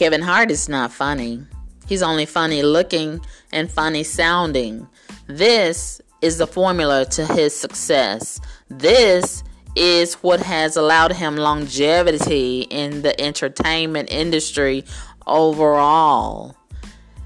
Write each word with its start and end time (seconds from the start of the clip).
Kevin 0.00 0.22
Hart 0.22 0.50
is 0.50 0.66
not 0.66 0.90
funny. 0.90 1.44
He's 1.86 2.00
only 2.00 2.24
funny 2.24 2.62
looking 2.62 3.20
and 3.52 3.70
funny 3.70 4.02
sounding. 4.02 4.88
This 5.26 6.00
is 6.22 6.38
the 6.38 6.46
formula 6.46 7.04
to 7.10 7.26
his 7.26 7.54
success. 7.54 8.40
This 8.70 9.44
is 9.76 10.14
what 10.14 10.40
has 10.40 10.78
allowed 10.78 11.12
him 11.12 11.36
longevity 11.36 12.62
in 12.70 13.02
the 13.02 13.20
entertainment 13.20 14.10
industry 14.10 14.86
overall. 15.26 16.56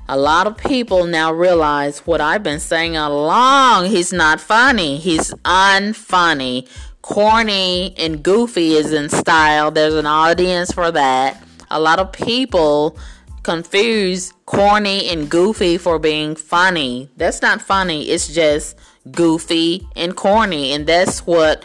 A 0.09 0.19
lot 0.19 0.49
of 0.49 0.57
people 0.57 1.07
now 1.07 1.33
realize 1.33 2.01
what 2.01 2.21
I've 2.21 2.43
been 2.43 2.59
saying 2.59 2.97
along. 2.97 3.87
He's 3.87 4.13
not 4.13 4.41
funny. 4.41 4.97
He's 4.97 5.33
unfunny. 5.45 6.69
Corny 7.03 7.95
and 7.97 8.21
goofy 8.21 8.73
is 8.73 8.93
in 8.93 9.11
style. 9.11 9.71
There's 9.71 9.95
an 9.95 10.07
audience 10.07 10.73
for 10.73 10.91
that. 10.91 11.44
A 11.75 11.81
lot 11.81 11.99
of 11.99 12.13
people 12.13 12.97
confuse 13.43 14.33
corny 14.47 15.09
and 15.09 15.29
goofy 15.29 15.77
for 15.77 15.99
being 15.99 16.37
funny. 16.37 17.11
That's 17.17 17.43
not 17.43 17.61
funny. 17.61 18.05
It's 18.05 18.33
just 18.33 18.79
goofy 19.11 19.87
and 19.97 20.17
corny. 20.17 20.73
And 20.73 20.87
that's 20.87 21.27
what 21.27 21.65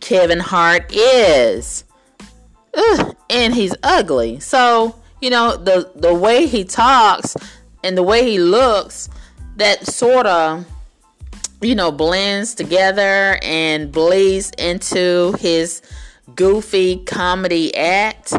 Kevin 0.00 0.38
Hart 0.38 0.92
is. 0.94 1.84
Ugh, 2.72 3.16
and 3.28 3.52
he's 3.52 3.74
ugly. 3.82 4.38
So, 4.38 4.94
you 5.20 5.30
know, 5.30 5.56
the 5.56 5.90
the 5.96 6.14
way 6.14 6.46
he 6.46 6.62
talks 6.62 7.36
and 7.82 7.98
the 7.98 8.02
way 8.04 8.30
he 8.30 8.38
looks, 8.38 9.08
that 9.56 9.86
sort 9.86 10.26
of 10.26 10.64
you 11.60 11.74
know 11.74 11.90
blends 11.90 12.54
together 12.54 13.40
and 13.42 13.90
bleeds 13.90 14.52
into 14.56 15.34
his 15.40 15.82
goofy 16.36 16.98
comedy 17.04 17.74
act. 17.74 18.34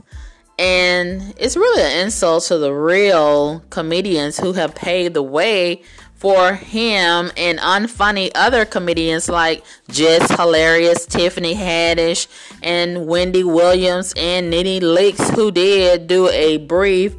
And 0.59 1.33
it's 1.37 1.55
really 1.55 1.81
an 1.81 2.05
insult 2.05 2.43
to 2.45 2.57
the 2.57 2.73
real 2.73 3.61
comedians 3.69 4.37
who 4.37 4.51
have 4.53 4.75
paved 4.75 5.13
the 5.13 5.23
way 5.23 5.83
for 6.15 6.53
him 6.53 7.31
and 7.37 7.57
unfunny 7.59 8.29
other 8.35 8.65
comedians 8.65 9.29
like 9.29 9.63
Jess 9.87 10.29
Hilarious, 10.31 11.05
Tiffany 11.05 11.55
Haddish, 11.55 12.27
and 12.61 13.07
Wendy 13.07 13.41
Williams 13.41 14.13
and 14.17 14.49
NeNe 14.49 14.81
Leakes, 14.81 15.33
who 15.33 15.49
did 15.49 16.07
do 16.07 16.27
a 16.27 16.57
brief 16.57 17.15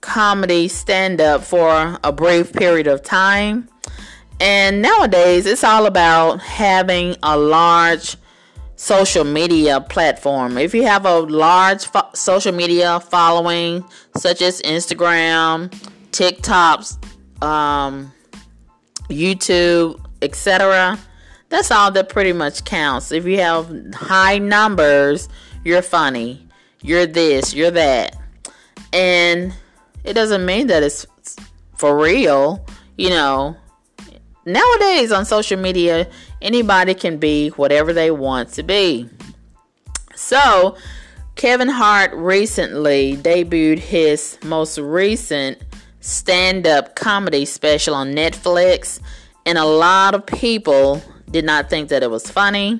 comedy 0.00 0.68
stand 0.68 1.20
up 1.20 1.42
for 1.42 1.98
a 2.04 2.12
brief 2.12 2.52
period 2.52 2.86
of 2.86 3.02
time. 3.02 3.68
And 4.38 4.80
nowadays, 4.80 5.46
it's 5.46 5.64
all 5.64 5.86
about 5.86 6.40
having 6.40 7.16
a 7.24 7.36
large 7.36 8.16
social 8.84 9.24
media 9.24 9.80
platform. 9.80 10.58
If 10.58 10.74
you 10.74 10.82
have 10.82 11.06
a 11.06 11.20
large 11.20 11.86
fo- 11.86 12.10
social 12.12 12.52
media 12.52 13.00
following, 13.00 13.82
such 14.14 14.42
as 14.42 14.60
Instagram, 14.60 15.70
TikToks, 16.10 16.98
um, 17.42 18.12
YouTube, 19.08 19.98
etc. 20.20 20.98
That's 21.48 21.70
all 21.70 21.92
that 21.92 22.10
pretty 22.10 22.34
much 22.34 22.64
counts. 22.64 23.10
If 23.10 23.24
you 23.24 23.38
have 23.38 23.72
high 23.94 24.36
numbers, 24.36 25.30
you're 25.64 25.80
funny. 25.80 26.46
You're 26.82 27.06
this, 27.06 27.54
you're 27.54 27.70
that. 27.70 28.14
And 28.92 29.54
it 30.04 30.12
doesn't 30.12 30.44
mean 30.44 30.66
that 30.66 30.82
it's 30.82 31.06
for 31.78 31.98
real. 31.98 32.66
You 32.98 33.10
know, 33.10 33.56
nowadays 34.44 35.10
on 35.10 35.24
social 35.24 35.58
media, 35.58 36.06
anybody 36.44 36.94
can 36.94 37.16
be 37.16 37.48
whatever 37.50 37.92
they 37.92 38.12
want 38.12 38.50
to 38.50 38.62
be. 38.62 39.08
So, 40.14 40.76
Kevin 41.34 41.68
Hart 41.68 42.12
recently 42.14 43.16
debuted 43.16 43.78
his 43.80 44.38
most 44.44 44.78
recent 44.78 45.58
stand 46.00 46.66
up 46.66 46.94
comedy 46.94 47.44
special 47.44 47.94
on 47.94 48.12
Netflix, 48.12 49.00
and 49.44 49.58
a 49.58 49.64
lot 49.64 50.14
of 50.14 50.24
people 50.26 51.02
did 51.30 51.44
not 51.44 51.68
think 51.68 51.88
that 51.88 52.02
it 52.04 52.10
was 52.10 52.30
funny. 52.30 52.78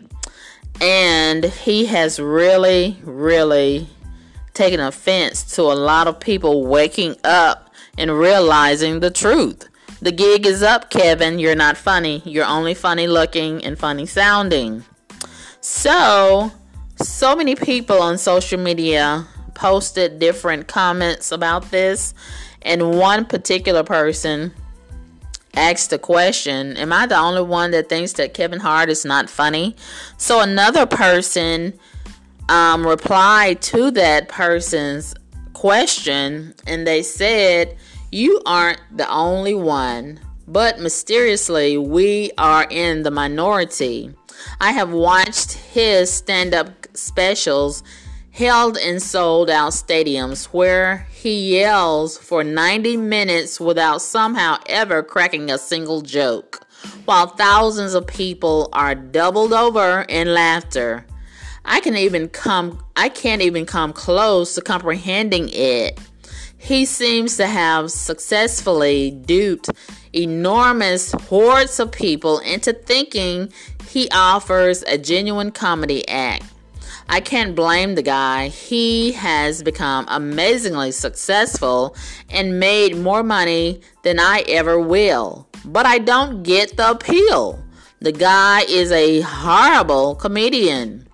And 0.80 1.44
he 1.44 1.86
has 1.86 2.20
really, 2.20 2.98
really 3.02 3.88
taken 4.54 4.80
offense 4.80 5.56
to 5.56 5.62
a 5.62 5.74
lot 5.74 6.06
of 6.06 6.20
people 6.20 6.66
waking 6.66 7.16
up 7.24 7.70
and 7.98 8.16
realizing 8.16 9.00
the 9.00 9.10
truth. 9.10 9.68
The 10.04 10.12
gig 10.12 10.44
is 10.44 10.62
up, 10.62 10.90
Kevin. 10.90 11.38
You're 11.38 11.54
not 11.54 11.78
funny. 11.78 12.20
You're 12.26 12.44
only 12.44 12.74
funny 12.74 13.06
looking 13.06 13.64
and 13.64 13.78
funny 13.78 14.04
sounding. 14.04 14.84
So, 15.62 16.52
so 17.00 17.34
many 17.34 17.54
people 17.54 18.02
on 18.02 18.18
social 18.18 18.60
media 18.60 19.26
posted 19.54 20.18
different 20.18 20.68
comments 20.68 21.32
about 21.32 21.70
this 21.70 22.12
and 22.60 22.98
one 22.98 23.24
particular 23.24 23.82
person 23.82 24.52
asked 25.54 25.88
the 25.88 25.98
question 25.98 26.76
Am 26.76 26.92
I 26.92 27.06
the 27.06 27.16
only 27.16 27.40
one 27.40 27.70
that 27.70 27.88
thinks 27.88 28.12
that 28.12 28.34
Kevin 28.34 28.60
Hart 28.60 28.90
is 28.90 29.06
not 29.06 29.30
funny? 29.30 29.74
So 30.18 30.40
another 30.40 30.84
person 30.84 31.72
um, 32.50 32.86
replied 32.86 33.62
to 33.62 33.90
that 33.92 34.28
person's 34.28 35.14
question 35.54 36.52
and 36.66 36.86
they 36.86 37.02
said, 37.02 37.78
You 38.14 38.40
aren't 38.46 38.78
the 38.96 39.10
only 39.10 39.54
one, 39.56 40.20
but 40.46 40.78
mysteriously, 40.78 41.76
we 41.76 42.30
are 42.38 42.64
in 42.70 43.02
the 43.02 43.10
minority. 43.10 44.14
I 44.60 44.70
have 44.70 44.92
watched 44.92 45.54
his 45.54 46.12
stand 46.12 46.54
up 46.54 46.68
specials 46.96 47.82
held 48.30 48.76
in 48.76 49.00
sold 49.00 49.50
out 49.50 49.72
stadiums 49.72 50.44
where 50.44 51.08
he 51.10 51.58
yells 51.58 52.16
for 52.16 52.44
90 52.44 52.98
minutes 52.98 53.58
without 53.58 54.00
somehow 54.00 54.58
ever 54.68 55.02
cracking 55.02 55.50
a 55.50 55.58
single 55.58 56.00
joke, 56.00 56.64
while 57.06 57.26
thousands 57.26 57.94
of 57.94 58.06
people 58.06 58.68
are 58.72 58.94
doubled 58.94 59.52
over 59.52 60.02
in 60.02 60.32
laughter. 60.32 61.04
I 61.64 61.80
can 61.80 61.96
even 61.96 62.28
come 62.28 62.80
I 62.94 63.08
can't 63.08 63.42
even 63.42 63.66
come 63.66 63.92
close 63.92 64.54
to 64.54 64.60
comprehending 64.60 65.48
it. 65.52 65.98
He 66.64 66.86
seems 66.86 67.36
to 67.36 67.46
have 67.46 67.90
successfully 67.90 69.10
duped 69.10 69.68
enormous 70.14 71.12
hordes 71.12 71.78
of 71.78 71.92
people 71.92 72.38
into 72.38 72.72
thinking 72.72 73.52
he 73.86 74.08
offers 74.10 74.82
a 74.84 74.96
genuine 74.96 75.50
comedy 75.50 76.08
act. 76.08 76.44
I 77.06 77.20
can't 77.20 77.54
blame 77.54 77.96
the 77.96 78.02
guy. 78.02 78.48
He 78.48 79.12
has 79.12 79.62
become 79.62 80.06
amazingly 80.08 80.92
successful 80.92 81.94
and 82.30 82.58
made 82.58 82.96
more 82.96 83.22
money 83.22 83.82
than 84.02 84.18
I 84.18 84.42
ever 84.48 84.80
will. 84.80 85.46
But 85.66 85.84
I 85.84 85.98
don't 85.98 86.44
get 86.44 86.78
the 86.78 86.92
appeal. 86.92 87.62
The 88.00 88.12
guy 88.12 88.62
is 88.62 88.90
a 88.90 89.20
horrible 89.20 90.14
comedian. 90.14 91.08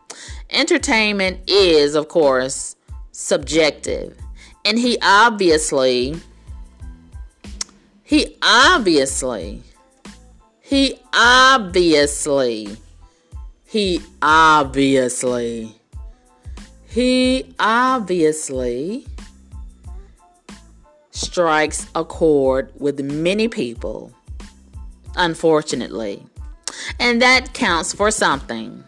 Entertainment 0.50 1.40
is, 1.48 1.96
of 1.96 2.06
course, 2.06 2.76
subjective. 3.10 4.16
And 4.64 4.78
he 4.78 4.98
obviously, 5.02 6.20
he 8.02 8.36
obviously, 8.42 9.62
he 10.60 10.98
obviously, 11.12 12.76
he 13.64 14.02
obviously 14.20 15.80
he 16.90 17.54
obviously 17.60 19.06
strikes 21.12 21.86
a 21.94 22.04
chord 22.04 22.72
with 22.80 23.00
many 23.00 23.46
people, 23.46 24.12
unfortunately, 25.14 26.26
and 26.98 27.22
that 27.22 27.54
counts 27.54 27.92
for 27.92 28.10
something. 28.10 28.82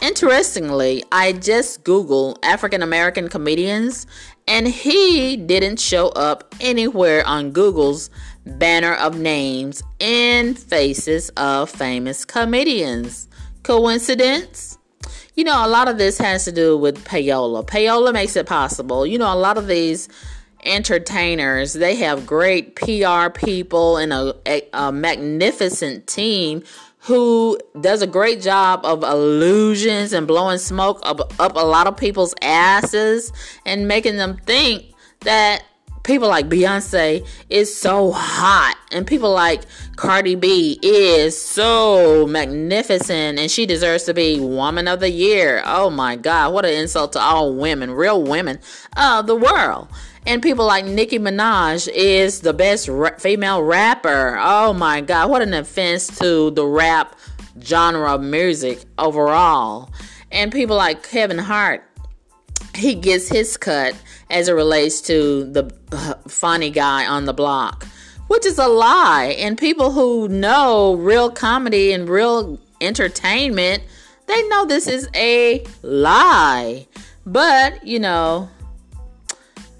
Interestingly, 0.00 1.04
I 1.12 1.32
just 1.32 1.84
Googled 1.84 2.38
African 2.42 2.82
American 2.82 3.28
comedians 3.28 4.06
and 4.48 4.66
he 4.66 5.36
didn't 5.36 5.78
show 5.78 6.08
up 6.08 6.54
anywhere 6.60 7.24
on 7.26 7.52
Google's 7.52 8.10
banner 8.44 8.94
of 8.94 9.18
names 9.18 9.82
and 10.00 10.58
faces 10.58 11.28
of 11.36 11.70
famous 11.70 12.24
comedians. 12.24 13.28
Coincidence? 13.62 14.78
you 15.38 15.44
know, 15.44 15.64
a 15.64 15.68
lot 15.68 15.86
of 15.86 15.98
this 15.98 16.18
has 16.18 16.44
to 16.46 16.50
do 16.50 16.76
with 16.76 17.04
payola. 17.04 17.64
Payola 17.64 18.12
makes 18.12 18.34
it 18.34 18.44
possible. 18.44 19.06
You 19.06 19.18
know, 19.18 19.32
a 19.32 19.38
lot 19.38 19.56
of 19.56 19.68
these 19.68 20.08
entertainers, 20.64 21.74
they 21.74 21.94
have 21.94 22.26
great 22.26 22.74
PR 22.74 23.30
people 23.32 23.98
and 23.98 24.12
a, 24.12 24.34
a, 24.46 24.68
a 24.72 24.90
magnificent 24.90 26.08
team 26.08 26.64
who 27.08 27.58
does 27.80 28.02
a 28.02 28.06
great 28.06 28.42
job 28.42 28.84
of 28.84 29.02
illusions 29.02 30.12
and 30.12 30.26
blowing 30.26 30.58
smoke 30.58 31.00
up, 31.04 31.32
up 31.40 31.56
a 31.56 31.64
lot 31.64 31.86
of 31.86 31.96
people's 31.96 32.34
asses 32.42 33.32
and 33.64 33.88
making 33.88 34.18
them 34.18 34.36
think 34.44 34.84
that 35.20 35.64
people 36.04 36.28
like 36.28 36.50
Beyonce 36.50 37.26
is 37.48 37.74
so 37.74 38.12
hot, 38.12 38.76
and 38.92 39.06
people 39.06 39.32
like 39.32 39.62
Cardi 39.96 40.34
B 40.34 40.78
is 40.82 41.40
so 41.40 42.26
magnificent, 42.26 43.38
and 43.38 43.50
she 43.50 43.64
deserves 43.64 44.04
to 44.04 44.12
be 44.12 44.38
Woman 44.38 44.86
of 44.86 45.00
the 45.00 45.10
Year. 45.10 45.62
Oh 45.64 45.88
my 45.88 46.14
God, 46.14 46.52
what 46.52 46.66
an 46.66 46.74
insult 46.74 47.14
to 47.14 47.20
all 47.20 47.54
women, 47.54 47.90
real 47.90 48.22
women 48.22 48.58
of 48.98 49.26
the 49.26 49.34
world. 49.34 49.88
And 50.28 50.42
people 50.42 50.66
like 50.66 50.84
Nicki 50.84 51.18
Minaj 51.18 51.88
is 51.88 52.42
the 52.42 52.52
best 52.52 52.86
ra- 52.86 53.16
female 53.16 53.62
rapper. 53.62 54.38
Oh 54.38 54.74
my 54.74 55.00
God, 55.00 55.30
what 55.30 55.40
an 55.40 55.54
offense 55.54 56.18
to 56.18 56.50
the 56.50 56.66
rap 56.66 57.16
genre 57.62 58.12
of 58.12 58.20
music 58.20 58.84
overall. 58.98 59.90
And 60.30 60.52
people 60.52 60.76
like 60.76 61.02
Kevin 61.02 61.38
Hart, 61.38 61.82
he 62.74 62.94
gets 62.94 63.30
his 63.30 63.56
cut 63.56 63.94
as 64.28 64.48
it 64.48 64.52
relates 64.52 65.00
to 65.02 65.44
the 65.44 65.74
uh, 65.92 66.12
funny 66.28 66.68
guy 66.68 67.06
on 67.06 67.24
the 67.24 67.32
block, 67.32 67.86
which 68.26 68.44
is 68.44 68.58
a 68.58 68.68
lie. 68.68 69.34
And 69.38 69.56
people 69.56 69.92
who 69.92 70.28
know 70.28 70.92
real 70.96 71.30
comedy 71.30 71.94
and 71.94 72.06
real 72.06 72.60
entertainment, 72.82 73.82
they 74.26 74.46
know 74.48 74.66
this 74.66 74.88
is 74.88 75.08
a 75.14 75.64
lie. 75.80 76.86
But, 77.24 77.86
you 77.86 77.98
know, 77.98 78.50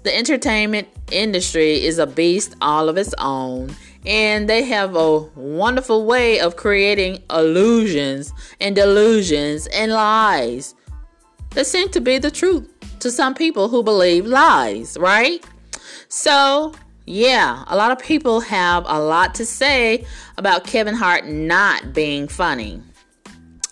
the 0.03 0.15
entertainment 0.15 0.87
industry 1.11 1.83
is 1.83 1.99
a 1.99 2.07
beast 2.07 2.55
all 2.61 2.89
of 2.89 2.97
its 2.97 3.13
own. 3.17 3.75
And 4.05 4.49
they 4.49 4.63
have 4.63 4.95
a 4.95 5.19
wonderful 5.19 6.05
way 6.05 6.39
of 6.39 6.55
creating 6.55 7.21
illusions 7.29 8.31
and 8.61 8.75
delusions 8.75 9.67
and 9.67 9.91
lies 9.91 10.73
that 11.51 11.65
seem 11.65 11.89
to 11.89 11.99
be 11.99 12.17
the 12.17 12.31
truth 12.31 12.71
to 12.99 13.11
some 13.11 13.33
people 13.33 13.67
who 13.67 13.83
believe 13.83 14.25
lies, 14.25 14.97
right? 14.99 15.43
So, 16.07 16.73
yeah, 17.05 17.63
a 17.67 17.75
lot 17.75 17.91
of 17.91 17.99
people 17.99 18.39
have 18.41 18.85
a 18.87 18.99
lot 18.99 19.35
to 19.35 19.45
say 19.45 20.05
about 20.37 20.63
Kevin 20.63 20.95
Hart 20.95 21.25
not 21.27 21.93
being 21.93 22.27
funny. 22.27 22.81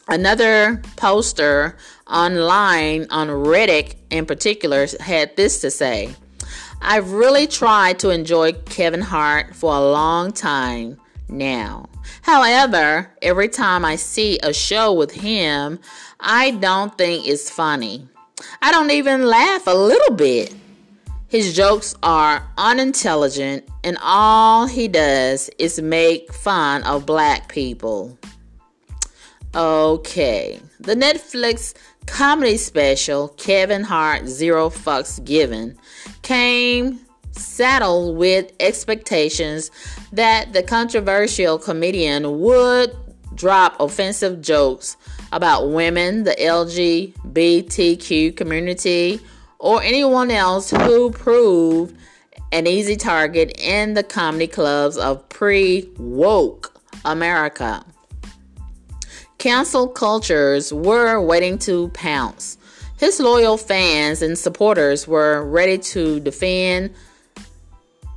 Another 0.10 0.82
poster 0.96 1.76
online 2.08 3.08
on 3.10 3.28
Reddit 3.28 3.96
in 4.10 4.26
particular 4.26 4.88
had 5.02 5.36
this 5.36 5.60
to 5.62 5.70
say 5.70 6.16
I've 6.82 7.12
really 7.12 7.48
tried 7.48 8.00
to 8.00 8.10
enjoy 8.12 8.54
Kevin 8.54 9.02
Hart 9.02 9.54
for 9.54 9.74
a 9.74 9.82
long 9.82 10.32
time 10.32 10.98
now. 11.28 11.90
However, 12.22 13.12
every 13.22 13.50
time 13.50 13.84
I 13.84 13.98
see 13.98 14.40
a 14.44 14.54
show 14.54 14.94
with 14.94 15.12
him, 15.12 15.80
I 16.20 16.52
don't 16.52 16.98
think 16.98 17.28
it's 17.28 17.50
funny. 17.50 18.08
I 18.62 18.72
don't 18.72 18.92
even 18.92 19.26
laugh 19.26 19.68
a 19.68 19.76
little 19.76 20.16
bit. 20.16 20.56
His 21.28 21.54
jokes 21.54 21.96
are 22.04 22.48
unintelligent, 22.58 23.68
and 23.84 23.98
all 24.02 24.68
he 24.68 24.88
does 24.88 25.50
is 25.58 25.82
make 25.82 26.32
fun 26.32 26.84
of 26.84 27.06
black 27.06 27.50
people. 27.50 28.18
Okay, 29.56 30.60
the 30.80 30.96
Netflix 30.96 31.74
comedy 32.06 32.58
special 32.58 33.30
Kevin 33.30 33.84
Hart 33.84 34.28
Zero 34.28 34.70
Fucks 34.70 35.24
Given 35.24 35.78
came 36.22 37.00
saddled 37.32 38.18
with 38.18 38.52
expectations 38.60 39.72
that 40.12 40.52
the 40.54 40.64
controversial 40.64 41.58
comedian 41.58 42.40
would 42.42 42.96
drop 43.36 43.80
offensive 43.80 44.42
jokes 44.42 44.98
about 45.32 45.70
women, 45.70 46.24
the 46.24 46.36
LGBTQ 46.36 47.16
community, 48.36 49.20
or 49.60 49.82
anyone 49.82 50.30
else 50.32 50.72
who 50.72 51.12
proved 51.12 51.96
an 52.52 52.68
easy 52.68 52.96
target 52.96 53.52
in 53.60 53.94
the 53.94 54.04
comedy 54.04 54.48
clubs 54.48 54.98
of 54.98 55.28
pre 55.30 55.90
woke 55.98 56.74
America. 57.06 57.86
Cancel 59.38 59.88
cultures 59.88 60.74
were 60.74 61.22
waiting 61.22 61.60
to 61.60 61.90
pounce. 61.90 62.58
His 62.98 63.20
loyal 63.20 63.58
fans 63.58 64.24
and 64.24 64.36
supporters 64.36 65.08
were 65.08 65.46
ready 65.46 65.78
to 65.78 66.20
defend 66.20 66.96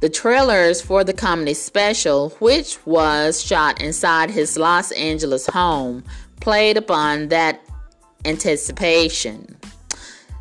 the 0.01 0.09
trailers 0.09 0.81
for 0.81 1.05
the 1.05 1.13
comedy 1.13 1.53
special, 1.53 2.31
which 2.39 2.79
was 2.87 3.45
shot 3.45 3.83
inside 3.83 4.31
his 4.31 4.57
Los 4.57 4.93
Angeles 4.93 5.47
home, 5.47 6.03
played 6.41 6.79
upon 6.79 7.29
that 7.29 7.61
anticipation. 8.25 9.59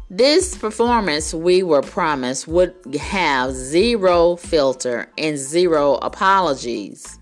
This 0.09 0.57
performance, 0.57 1.33
we 1.33 1.61
were 1.61 1.81
promised, 1.81 2.47
would 2.47 2.73
have 2.97 3.51
zero 3.51 4.37
filter 4.37 5.11
and 5.17 5.37
zero 5.37 5.95
apologies. 5.95 7.18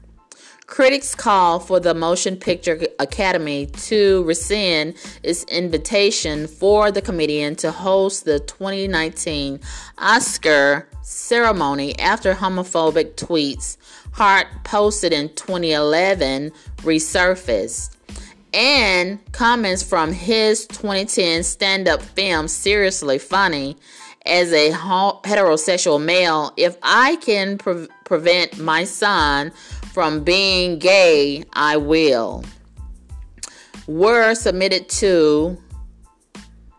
Critics 0.68 1.16
call 1.16 1.62
for 1.62 1.80
the 1.80 1.94
Motion 1.94 2.36
Picture 2.36 2.88
Academy 3.00 3.68
to 3.68 4.22
rescind 4.26 4.96
its 5.24 5.46
invitation 5.46 6.46
for 6.46 6.92
the 6.92 7.02
comedian 7.02 7.56
to 7.56 7.72
host 7.72 8.26
the 8.26 8.42
2019 8.42 9.62
Oscar 9.98 10.90
ceremony 11.02 11.98
after 12.00 12.34
homophobic 12.34 13.16
tweets 13.16 13.78
Hart 14.12 14.48
posted 14.66 15.14
in 15.14 15.30
2011 15.36 16.52
resurfaced. 16.80 17.96
And 18.54 19.20
comments 19.32 19.84
from 19.84 20.12
his 20.12 20.68
2010 20.68 21.44
stand 21.44 21.88
up 21.88 22.02
film 22.02 22.50
Seriously 22.50 23.20
Funny 23.20 23.78
as 24.28 24.52
a 24.52 24.72
heterosexual 24.72 26.04
male, 26.04 26.52
if 26.58 26.78
I 26.84 27.16
can 27.18 27.58
pre- 27.58 27.88
prevent 28.04 28.60
my 28.60 28.84
son 28.84 29.52
from 29.98 30.24
being 30.24 30.78
gay, 30.78 31.44
I 31.54 31.76
will, 31.78 32.44
were 33.88 34.36
submitted 34.36 34.90
to 34.90 35.58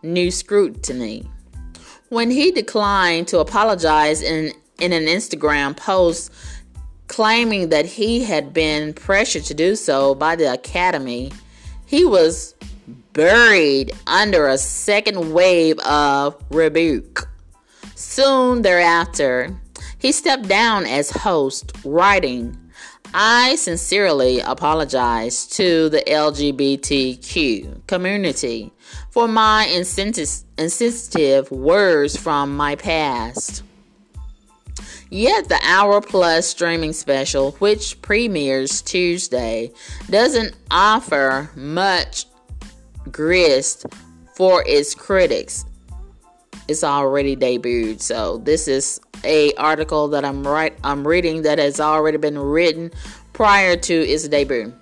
new 0.01 0.31
scrutiny. 0.31 1.29
When 2.07 2.31
he 2.31 2.49
declined 2.49 3.27
to 3.27 3.39
apologize 3.39 4.21
in, 4.21 4.53
in 4.79 4.93
an 4.93 5.03
Instagram 5.03 5.75
post 5.75 6.31
claiming 7.07 7.67
that 7.67 7.85
he 7.85 8.23
had 8.23 8.53
been 8.53 8.93
pressured 8.93 9.43
to 9.43 9.53
do 9.53 9.75
so 9.75 10.15
by 10.15 10.37
the 10.37 10.53
Academy, 10.53 11.33
he 11.87 12.05
was 12.05 12.55
buried 13.11 13.91
under 14.07 14.47
a 14.47 14.57
second 14.57 15.33
wave 15.33 15.77
of 15.79 16.41
rebuke. 16.51 17.27
Soon 17.95 18.61
thereafter, 18.61 19.59
he 19.97 20.13
stepped 20.13 20.47
down 20.47 20.85
as 20.85 21.11
host, 21.11 21.73
writing, 21.83 22.55
I 23.13 23.55
sincerely 23.55 24.39
apologize 24.39 25.47
to 25.47 25.89
the 25.89 26.03
LGBTQ 26.05 27.87
community 27.87 28.71
for 29.09 29.27
my 29.27 29.65
insensitive 29.65 31.49
words 31.51 32.15
from 32.15 32.55
my 32.55 32.75
past. 32.75 33.63
Yet 35.09 35.49
the 35.49 35.59
hour 35.63 36.01
plus 36.01 36.45
streaming 36.47 36.93
special, 36.93 37.53
which 37.53 37.99
premieres 38.03 38.83
Tuesday, 38.83 39.71
doesn't 40.09 40.55
offer 40.69 41.49
much 41.55 42.27
grist 43.11 43.87
for 44.35 44.63
its 44.67 44.93
critics. 44.93 45.65
It's 46.67 46.83
already 46.83 47.35
debuted, 47.35 48.01
so 48.01 48.37
this 48.37 48.67
is 48.67 49.01
a 49.23 49.53
article 49.53 50.07
that 50.09 50.25
I'm 50.25 50.45
right 50.47 50.77
I'm 50.83 51.07
reading 51.07 51.43
that 51.43 51.59
has 51.59 51.79
already 51.79 52.17
been 52.17 52.37
written 52.37 52.91
prior 53.33 53.75
to 53.75 53.93
its 53.93 54.27
debut. 54.27 54.73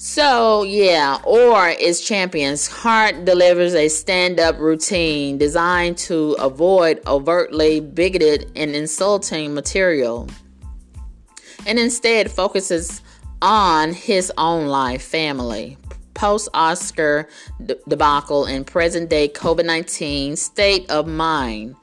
So, 0.00 0.62
yeah, 0.62 1.18
or 1.24 1.70
its 1.70 2.06
champions. 2.06 2.68
Hart 2.68 3.24
delivers 3.24 3.74
a 3.74 3.88
stand 3.88 4.38
up 4.38 4.56
routine 4.60 5.38
designed 5.38 5.98
to 5.98 6.34
avoid 6.34 7.00
overtly 7.06 7.80
bigoted 7.80 8.52
and 8.54 8.76
insulting 8.76 9.54
material 9.54 10.28
and 11.66 11.78
instead 11.78 12.30
focuses 12.30 13.02
on 13.42 13.92
his 13.92 14.32
own 14.38 14.66
life, 14.66 15.02
family, 15.02 15.76
post 16.14 16.48
Oscar 16.54 17.28
debacle, 17.88 18.44
and 18.44 18.66
present 18.66 19.10
day 19.10 19.28
COVID 19.28 19.64
19 19.64 20.36
state 20.36 20.90
of 20.90 21.06
mind. 21.06 21.76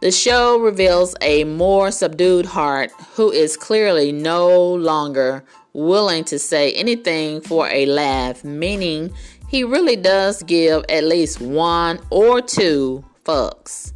The 0.00 0.12
show 0.12 0.60
reveals 0.60 1.16
a 1.20 1.42
more 1.42 1.90
subdued 1.90 2.46
Hart 2.46 2.92
who 3.14 3.32
is 3.32 3.56
clearly 3.56 4.12
no 4.12 4.74
longer 4.74 5.42
willing 5.72 6.22
to 6.26 6.38
say 6.38 6.72
anything 6.74 7.40
for 7.40 7.68
a 7.68 7.84
laugh, 7.86 8.44
meaning 8.44 9.12
he 9.48 9.64
really 9.64 9.96
does 9.96 10.44
give 10.44 10.84
at 10.88 11.02
least 11.02 11.40
one 11.40 11.98
or 12.10 12.40
two 12.40 13.04
fucks. 13.24 13.92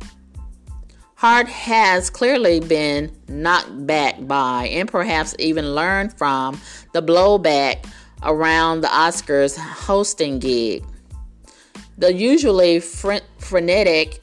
Hart 1.15 1.47
has 1.47 2.11
clearly 2.11 2.59
been 2.59 3.17
knocked 3.29 3.87
back 3.87 4.27
by 4.27 4.67
and 4.73 4.91
perhaps 4.91 5.37
even 5.39 5.73
learned 5.73 6.19
from 6.19 6.61
the 6.93 7.01
blowback 7.01 7.87
around 8.25 8.81
the 8.81 8.89
Oscars 8.89 9.57
hosting 9.57 10.41
gig. 10.41 10.85
The 11.97 12.13
usually 12.13 12.81
frenetic 12.81 14.22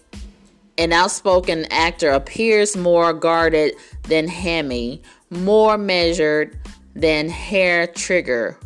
an 0.80 0.94
outspoken 0.94 1.66
actor 1.72 2.10
appears 2.10 2.78
more 2.78 3.12
guarded 3.12 3.74
than 4.04 4.30
Hammy, 4.30 5.02
more 5.30 5.78
measured 5.78 6.58
than 6.96 7.28
Hair 7.28 7.88
Trigger, 7.88 8.58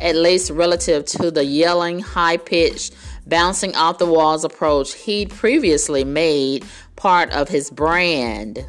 at 0.00 0.16
least 0.16 0.50
relative 0.50 1.04
to 1.06 1.30
the 1.30 1.44
yelling, 1.44 2.00
high 2.00 2.36
pitched, 2.36 2.96
bouncing 3.28 3.76
off 3.76 3.98
the 3.98 4.06
walls 4.06 4.42
approach 4.44 4.94
he'd 4.94 5.30
previously 5.30 6.02
made 6.02 6.64
part 6.96 7.30
of 7.30 7.48
his 7.48 7.70
brand. 7.70 8.66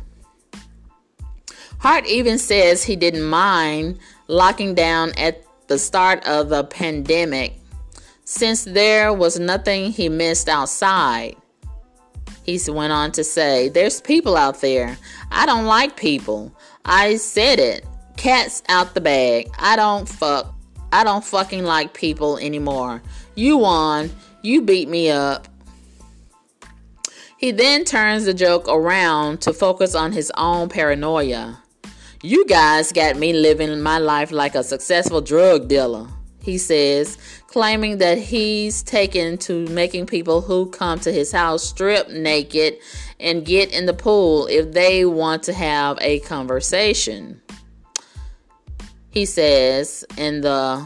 Hart 1.80 2.06
even 2.06 2.38
says 2.38 2.84
he 2.84 2.96
didn't 2.96 3.24
mind 3.24 3.98
locking 4.28 4.76
down 4.76 5.14
at 5.18 5.44
the 5.68 5.80
start 5.80 6.26
of 6.28 6.50
the 6.50 6.64
pandemic 6.64 7.56
since 8.24 8.64
there 8.64 9.12
was 9.12 9.40
nothing 9.40 9.92
he 9.92 10.10
missed 10.10 10.48
outside. 10.48 11.36
He 12.44 12.60
went 12.70 12.94
on 12.94 13.12
to 13.13 13.24
say, 13.24 13.70
There's 13.70 14.01
people 14.01 14.36
out 14.36 14.62
there. 14.62 14.98
I 15.32 15.46
don't 15.46 15.65
like 15.65 15.96
people. 15.96 16.56
I 16.86 17.15
said 17.15 17.60
it. 17.60 17.86
Cats 18.18 18.62
out 18.70 18.94
the 18.94 19.01
bag. 19.01 19.50
I 19.58 19.75
don't 19.75 20.08
fuck. 20.08 20.53
I 20.92 21.03
don't 21.03 21.24
fucking 21.24 21.63
like 21.63 21.94
people 21.94 22.38
anymore. 22.38 23.01
You 23.36 23.58
won. 23.58 24.12
You 24.42 24.62
beat 24.62 24.89
me 24.89 25.10
up. 25.10 25.48
He 27.38 27.51
then 27.51 27.84
turns 27.84 28.25
the 28.25 28.34
joke 28.34 28.68
around 28.70 29.42
to 29.42 29.53
focus 29.53 29.96
on 29.96 30.12
his 30.12 30.32
own 30.38 30.70
paranoia. 30.70 31.62
You 32.22 32.46
guys 32.46 32.94
got 32.94 33.18
me 33.18 33.34
living 33.34 33.82
my 33.82 33.98
life 33.98 34.32
like 34.32 34.56
a 34.56 34.63
successful 34.63 35.20
drug 35.20 35.68
dealer, 35.68 36.08
he 36.44 36.58
says, 36.58 37.18
claiming 37.48 38.00
that 38.00 38.18
he's 38.18 38.84
taken 38.84 39.38
to 39.38 39.66
making 39.68 40.06
people 40.08 40.42
who 40.42 40.70
come 40.72 41.00
to 41.00 41.12
his 41.12 41.32
house 41.32 41.64
strip 41.64 42.10
naked 42.10 42.78
and 43.18 43.46
get 43.46 43.72
in 43.72 43.86
the 43.86 43.94
pool 43.94 44.48
if 44.48 44.74
they 44.74 45.06
want 45.06 45.44
to 45.44 45.54
have 45.54 45.98
a 46.02 46.20
conversation. 46.20 47.42
He 49.10 49.26
says 49.26 50.04
in 50.18 50.42
the 50.42 50.86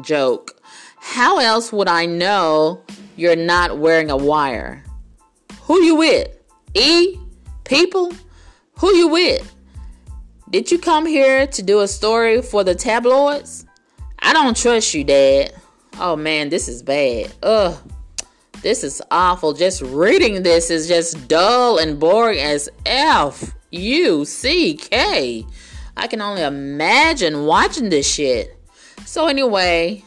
joke, 0.00 0.58
How 0.96 1.38
else 1.38 1.70
would 1.70 1.88
I 1.88 2.06
know 2.06 2.82
you're 3.16 3.36
not 3.36 3.78
wearing 3.78 4.10
a 4.10 4.16
wire? 4.16 4.82
Who 5.64 5.82
you 5.82 5.96
with? 5.96 6.34
E? 6.72 7.18
People? 7.64 8.14
Who 8.78 8.94
you 8.94 9.08
with? 9.08 9.54
Did 10.48 10.72
you 10.72 10.78
come 10.78 11.04
here 11.04 11.46
to 11.48 11.62
do 11.62 11.80
a 11.80 11.86
story 11.86 12.40
for 12.40 12.64
the 12.64 12.74
tabloids? 12.74 13.66
I 14.22 14.32
don't 14.32 14.56
trust 14.56 14.94
you, 14.94 15.04
Dad. 15.04 15.54
Oh 15.98 16.16
man, 16.16 16.48
this 16.48 16.68
is 16.68 16.82
bad. 16.82 17.32
Ugh. 17.42 17.76
This 18.62 18.84
is 18.84 19.00
awful. 19.10 19.54
Just 19.54 19.80
reading 19.80 20.42
this 20.42 20.70
is 20.70 20.86
just 20.86 21.28
dull 21.28 21.78
and 21.78 21.98
boring 21.98 22.38
as 22.38 22.68
F 22.84 23.54
U 23.70 24.24
C 24.24 24.74
K. 24.74 25.46
I 25.96 26.06
can 26.06 26.20
only 26.20 26.42
imagine 26.42 27.46
watching 27.46 27.88
this 27.88 28.10
shit. 28.12 28.56
So, 29.06 29.26
anyway, 29.26 30.04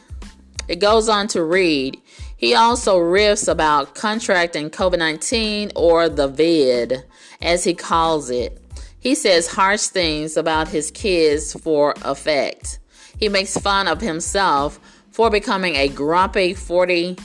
it 0.68 0.80
goes 0.80 1.08
on 1.08 1.28
to 1.28 1.42
read. 1.42 2.00
He 2.36 2.54
also 2.54 2.98
riffs 2.98 3.48
about 3.48 3.94
contracting 3.94 4.70
COVID 4.70 4.98
19 4.98 5.72
or 5.74 6.08
the 6.08 6.28
vid, 6.28 7.04
as 7.42 7.64
he 7.64 7.74
calls 7.74 8.30
it. 8.30 8.60
He 8.98 9.14
says 9.14 9.48
harsh 9.48 9.86
things 9.86 10.36
about 10.36 10.68
his 10.68 10.90
kids 10.90 11.52
for 11.52 11.94
effect. 12.02 12.78
He 13.18 13.28
makes 13.28 13.56
fun 13.56 13.88
of 13.88 14.00
himself 14.00 14.80
for 15.10 15.30
becoming 15.30 15.76
a 15.76 15.88
grumpy 15.88 16.54
40 16.54 17.16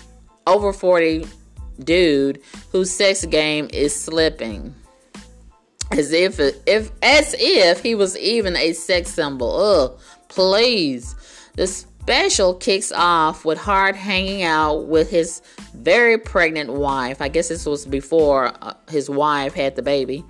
over 0.45 0.73
40 0.73 1.25
dude 1.83 2.41
whose 2.71 2.91
sex 2.91 3.25
game 3.25 3.69
is 3.71 3.99
slipping. 3.99 4.75
As 5.91 6.11
if 6.13 6.39
if 6.67 6.91
as 7.01 7.35
if 7.39 7.81
he 7.81 7.95
was 7.95 8.17
even 8.17 8.55
a 8.55 8.73
sex 8.73 9.09
symbol. 9.09 9.55
Ugh, 9.55 9.99
please. 10.27 11.15
The 11.55 11.65
special 11.65 12.53
kicks 12.53 12.91
off 12.91 13.43
with 13.43 13.57
Hart 13.57 13.95
hanging 13.95 14.43
out 14.43 14.85
with 14.85 15.09
his 15.09 15.41
very 15.73 16.17
pregnant 16.17 16.73
wife. 16.73 17.21
I 17.21 17.27
guess 17.27 17.49
this 17.49 17.65
was 17.65 17.85
before 17.85 18.53
uh, 18.61 18.73
his 18.89 19.09
wife 19.09 19.55
had 19.55 19.75
the 19.75 19.81
baby 19.81 20.23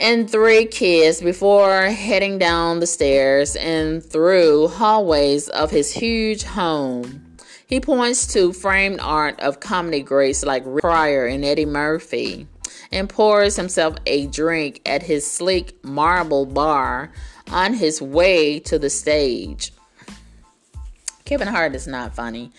and 0.00 0.30
three 0.30 0.64
kids 0.64 1.20
before 1.20 1.82
heading 1.82 2.38
down 2.38 2.80
the 2.80 2.86
stairs 2.86 3.54
and 3.54 4.02
through 4.02 4.68
hallways 4.68 5.50
of 5.50 5.70
his 5.70 5.92
huge 5.92 6.42
home. 6.42 7.36
He 7.66 7.80
points 7.80 8.26
to 8.32 8.54
framed 8.54 8.98
art 9.00 9.38
of 9.40 9.60
comedy 9.60 10.00
greats 10.00 10.42
like 10.42 10.62
Rick 10.64 10.80
Pryor 10.80 11.26
and 11.26 11.44
Eddie 11.44 11.66
Murphy 11.66 12.48
and 12.90 13.10
pours 13.10 13.56
himself 13.56 13.94
a 14.06 14.26
drink 14.28 14.80
at 14.86 15.02
his 15.02 15.30
sleek 15.30 15.84
marble 15.84 16.46
bar 16.46 17.12
on 17.50 17.74
his 17.74 18.00
way 18.00 18.58
to 18.60 18.78
the 18.78 18.90
stage. 18.90 19.70
Kevin 21.26 21.46
Hart 21.46 21.74
is 21.74 21.86
not 21.86 22.14
funny. 22.14 22.50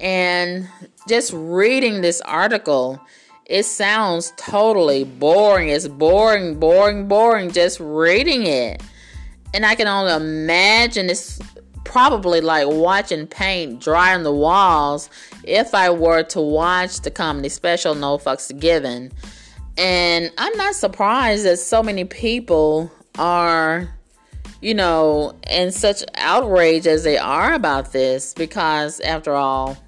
And 0.00 0.68
just 1.08 1.32
reading 1.32 2.00
this 2.00 2.20
article, 2.22 3.00
it 3.48 3.64
sounds 3.64 4.34
totally 4.36 5.04
boring. 5.04 5.70
It's 5.70 5.88
boring, 5.88 6.60
boring, 6.60 7.08
boring 7.08 7.50
just 7.50 7.80
reading 7.80 8.46
it. 8.46 8.82
And 9.54 9.64
I 9.64 9.74
can 9.74 9.88
only 9.88 10.12
imagine 10.12 11.08
it's 11.08 11.40
probably 11.84 12.42
like 12.42 12.66
watching 12.68 13.26
paint 13.26 13.80
dry 13.80 14.14
on 14.14 14.22
the 14.22 14.32
walls 14.32 15.08
if 15.44 15.74
I 15.74 15.88
were 15.88 16.22
to 16.24 16.40
watch 16.40 17.00
the 17.00 17.10
comedy 17.10 17.48
special 17.48 17.94
No 17.94 18.18
Fucks 18.18 18.56
Given. 18.60 19.10
And 19.78 20.30
I'm 20.36 20.56
not 20.58 20.74
surprised 20.74 21.46
that 21.46 21.56
so 21.56 21.82
many 21.82 22.04
people 22.04 22.92
are, 23.18 23.88
you 24.60 24.74
know, 24.74 25.34
in 25.48 25.72
such 25.72 26.02
outrage 26.16 26.86
as 26.86 27.04
they 27.04 27.16
are 27.16 27.54
about 27.54 27.92
this 27.92 28.34
because, 28.34 29.00
after 29.00 29.32
all, 29.32 29.78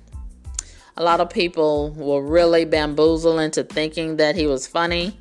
a 1.01 1.03
lot 1.03 1.19
of 1.19 1.31
people 1.31 1.93
were 1.93 2.21
really 2.23 2.67
bamboozled 2.67 3.41
into 3.41 3.65
thinking 3.65 4.19
that 4.19 4.37
he 4.37 4.47
was 4.47 4.67
funny. 4.67 5.19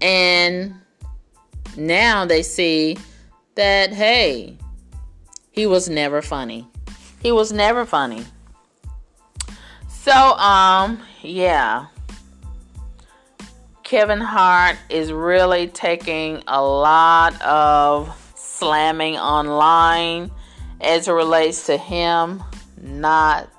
And 0.00 0.74
now 1.76 2.24
they 2.24 2.42
see 2.42 2.96
that, 3.54 3.92
hey, 3.92 4.56
he 5.50 5.66
was 5.66 5.90
never 5.90 6.22
funny. 6.22 6.66
He 7.20 7.32
was 7.32 7.52
never 7.52 7.84
funny. 7.84 8.24
So, 9.90 10.10
um, 10.12 10.98
yeah. 11.20 11.88
Kevin 13.82 14.22
Hart 14.22 14.78
is 14.88 15.12
really 15.12 15.66
taking 15.66 16.42
a 16.48 16.62
lot 16.62 17.38
of 17.42 18.08
slamming 18.36 19.18
online 19.18 20.30
as 20.80 21.08
it 21.08 21.12
relates 21.12 21.66
to 21.66 21.76
him 21.76 22.42
not 22.80 23.50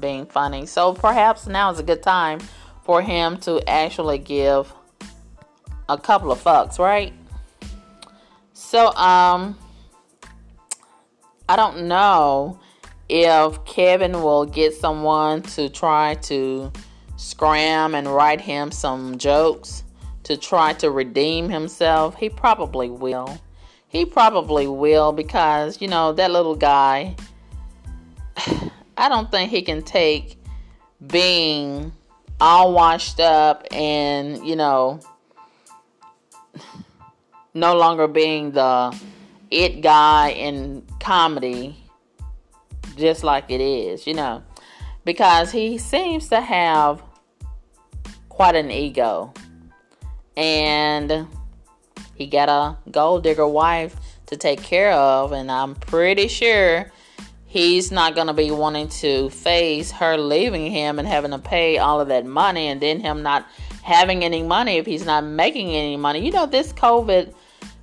being 0.00 0.26
funny. 0.26 0.66
So 0.66 0.92
perhaps 0.94 1.46
now 1.46 1.70
is 1.70 1.78
a 1.78 1.82
good 1.82 2.02
time 2.02 2.40
for 2.82 3.02
him 3.02 3.38
to 3.38 3.62
actually 3.68 4.18
give 4.18 4.72
a 5.88 5.98
couple 5.98 6.32
of 6.32 6.42
fucks, 6.42 6.78
right? 6.78 7.12
So 8.52 8.92
um 8.94 9.56
I 11.48 11.56
don't 11.56 11.88
know 11.88 12.60
if 13.08 13.64
Kevin 13.64 14.12
will 14.22 14.46
get 14.46 14.72
someone 14.72 15.42
to 15.42 15.68
try 15.68 16.14
to 16.22 16.72
scram 17.16 17.94
and 17.94 18.06
write 18.06 18.40
him 18.40 18.70
some 18.70 19.18
jokes 19.18 19.82
to 20.22 20.36
try 20.36 20.72
to 20.74 20.90
redeem 20.90 21.48
himself. 21.48 22.14
He 22.14 22.28
probably 22.28 22.88
will. 22.88 23.40
He 23.88 24.04
probably 24.04 24.68
will 24.68 25.10
because, 25.10 25.82
you 25.82 25.88
know, 25.88 26.12
that 26.12 26.30
little 26.30 26.54
guy 26.54 27.16
I 29.00 29.08
don't 29.08 29.30
think 29.30 29.50
he 29.50 29.62
can 29.62 29.80
take 29.80 30.36
being 31.06 31.90
all 32.38 32.74
washed 32.74 33.18
up 33.18 33.66
and, 33.72 34.46
you 34.46 34.56
know, 34.56 35.00
no 37.54 37.74
longer 37.74 38.06
being 38.06 38.52
the 38.52 38.94
it 39.50 39.80
guy 39.80 40.32
in 40.32 40.84
comedy 41.00 41.82
just 42.96 43.24
like 43.24 43.50
it 43.50 43.62
is, 43.62 44.06
you 44.06 44.12
know, 44.12 44.42
because 45.06 45.50
he 45.50 45.78
seems 45.78 46.28
to 46.28 46.42
have 46.42 47.02
quite 48.28 48.54
an 48.54 48.70
ego. 48.70 49.32
And 50.36 51.26
he 52.14 52.26
got 52.26 52.50
a 52.50 52.76
gold 52.90 53.22
digger 53.22 53.48
wife 53.48 53.96
to 54.26 54.36
take 54.36 54.62
care 54.62 54.92
of, 54.92 55.32
and 55.32 55.50
I'm 55.50 55.74
pretty 55.74 56.28
sure 56.28 56.92
he's 57.50 57.90
not 57.90 58.14
going 58.14 58.28
to 58.28 58.32
be 58.32 58.52
wanting 58.52 58.86
to 58.86 59.28
face 59.30 59.90
her 59.90 60.16
leaving 60.16 60.70
him 60.70 61.00
and 61.00 61.08
having 61.08 61.32
to 61.32 61.38
pay 61.38 61.78
all 61.78 62.00
of 62.00 62.06
that 62.06 62.24
money 62.24 62.68
and 62.68 62.80
then 62.80 63.00
him 63.00 63.24
not 63.24 63.44
having 63.82 64.22
any 64.22 64.40
money 64.40 64.76
if 64.76 64.86
he's 64.86 65.04
not 65.04 65.24
making 65.24 65.70
any 65.70 65.96
money. 65.96 66.24
You 66.24 66.30
know, 66.30 66.46
this 66.46 66.72
COVID 66.72 67.34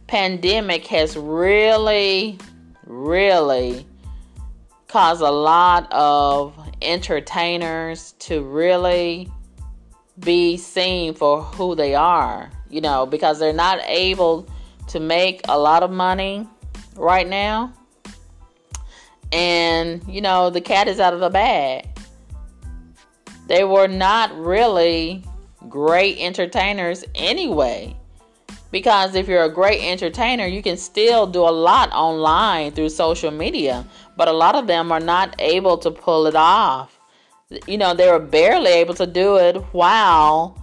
pandemic 0.08 0.88
has 0.88 1.18
really, 1.18 2.40
really 2.86 3.86
caused 4.88 5.22
a 5.22 5.30
lot 5.30 5.92
of 5.92 6.58
entertainers 6.82 8.14
to 8.20 8.42
really 8.44 9.30
be 10.20 10.56
seen 10.56 11.14
for 11.14 11.42
who 11.42 11.76
they 11.76 11.94
are, 11.94 12.50
you 12.70 12.80
know, 12.80 13.06
because 13.06 13.38
they're 13.38 13.52
not 13.52 13.82
able 13.84 14.48
to 14.88 15.02
make 15.02 15.42
a 15.50 15.60
lot 15.60 15.84
of 15.84 15.92
money 15.92 16.48
right 16.96 17.28
now. 17.28 17.74
And, 19.32 20.04
you 20.08 20.22
know, 20.22 20.50
the 20.50 20.62
cat 20.62 20.88
is 20.88 21.00
out 21.00 21.14
of 21.14 21.20
the 21.20 21.30
bag. 21.30 21.88
They 23.48 23.64
were 23.64 23.88
not 23.88 24.38
really 24.38 25.24
great 25.70 26.18
entertainers 26.20 27.04
anyway. 27.16 27.96
Because 28.72 29.16
if 29.16 29.28
you're 29.28 29.44
a 29.44 29.54
great 29.54 29.82
entertainer, 29.82 30.46
you 30.46 30.62
can 30.62 30.76
still 30.78 31.26
do 31.26 31.42
a 31.42 31.52
lot 31.52 31.90
online 31.94 32.72
through 32.72 32.90
social 32.90 33.32
media. 33.32 33.86
But 34.18 34.28
a 34.28 34.34
lot 34.34 34.56
of 34.56 34.68
them 34.68 34.92
are 34.92 35.00
not 35.00 35.36
able 35.40 35.78
to 35.80 35.92
pull 35.92 36.28
it 36.28 36.36
off. 36.36 37.00
You 37.66 37.78
know, 37.78 37.94
they 37.94 38.12
were 38.12 38.20
barely 38.20 38.72
able 38.72 38.94
to 38.96 39.08
do 39.08 39.38
it 39.38 39.56
while, 39.72 40.62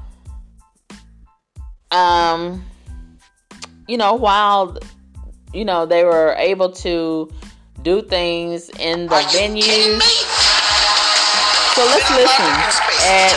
um, 1.91 2.63
you 3.89 3.97
know, 3.97 4.15
while, 4.15 4.77
you 5.55 5.65
know, 5.65 5.87
they 5.87 6.05
were 6.05 6.35
able 6.37 6.73
to 6.73 7.33
do 7.85 8.01
things 8.01 8.73
in 8.81 9.05
the 9.13 9.21
venues. 9.29 10.01
So 11.77 11.85
let's 11.85 12.09
listen 12.17 12.49
at 13.05 13.37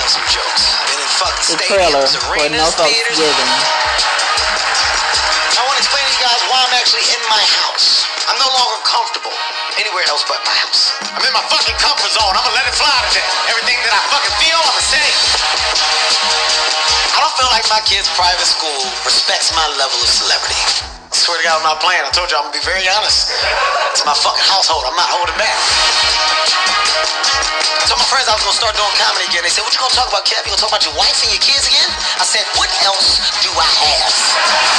the 1.51 1.60
trailer 1.68 2.08
for 2.08 2.48
No 2.56 2.63
Folks 2.72 2.96
Giving 3.20 3.51
I 5.51 5.68
want 5.68 5.75
to 5.75 5.84
explain 5.84 6.00
to 6.00 6.12
you 6.16 6.22
guys 6.24 6.39
why 6.48 6.63
I'm 6.63 6.72
actually 6.80 7.04
in 7.12 7.20
my 7.27 7.44
house. 7.60 8.08
I'm 8.32 8.39
no 8.39 8.48
longer 8.48 8.80
comfortable 8.88 9.36
anywhere 9.75 10.08
else 10.08 10.24
but 10.24 10.39
my 10.48 10.56
house. 10.63 10.96
I'm 11.04 11.27
in 11.27 11.36
my 11.36 11.44
fucking 11.51 11.75
comfort 11.84 12.16
zone. 12.16 12.32
I'm 12.32 12.48
gonna 12.48 12.56
let 12.56 12.72
it 12.72 12.75
fly 12.80 12.96
today. 13.12 13.27
Everything 13.51 13.75
that 13.84 14.00
I 14.00 14.01
fucking 14.16 14.36
feel, 14.39 14.60
I'ma 14.63 14.80
say. 14.80 15.08
I 17.04 17.20
don't 17.20 17.36
feel 17.36 17.51
like 17.51 17.68
my 17.68 17.84
kid's 17.84 18.08
private 18.16 18.48
school 18.48 18.80
respects 19.04 19.51
my 19.51 19.68
level 19.75 20.00
of 20.00 20.08
celebrity. 20.08 20.97
I 21.27 21.36
swear 21.36 21.43
to 21.43 21.50
God, 21.51 21.60
I'm 21.60 21.67
not 21.75 21.84
playing. 21.84 22.07
I 22.07 22.12
told 22.15 22.31
you 22.31 22.39
I'm 22.39 22.48
gonna 22.48 22.55
be 22.55 22.63
very 22.63 22.88
honest. 22.88 23.36
It's 23.91 24.00
my 24.07 24.15
fucking 24.15 24.48
household. 24.48 24.88
I'm 24.88 24.96
not 24.96 25.12
holding 25.12 25.36
back. 25.36 25.60
I 27.67 27.84
told 27.84 28.00
my 28.00 28.07
friends 28.07 28.31
I 28.31 28.39
was 28.39 28.48
gonna 28.48 28.55
start 28.55 28.79
doing 28.79 28.96
comedy 28.96 29.27
again. 29.27 29.43
They 29.43 29.51
said, 29.51 29.67
"What 29.67 29.75
you 29.75 29.84
gonna 29.84 29.91
talk 29.91 30.07
about, 30.07 30.24
Kev? 30.24 30.48
You 30.48 30.55
gonna 30.55 30.63
talk 30.63 30.72
about 30.72 30.88
your 30.88 30.96
wife 30.96 31.19
and 31.27 31.36
your 31.36 31.43
kids 31.43 31.67
again?" 31.67 31.91
I 32.15 32.24
said, 32.24 32.48
"What 32.55 32.72
else 32.88 33.19
do 33.43 33.51
I 33.60 33.67
have?" 33.67 34.15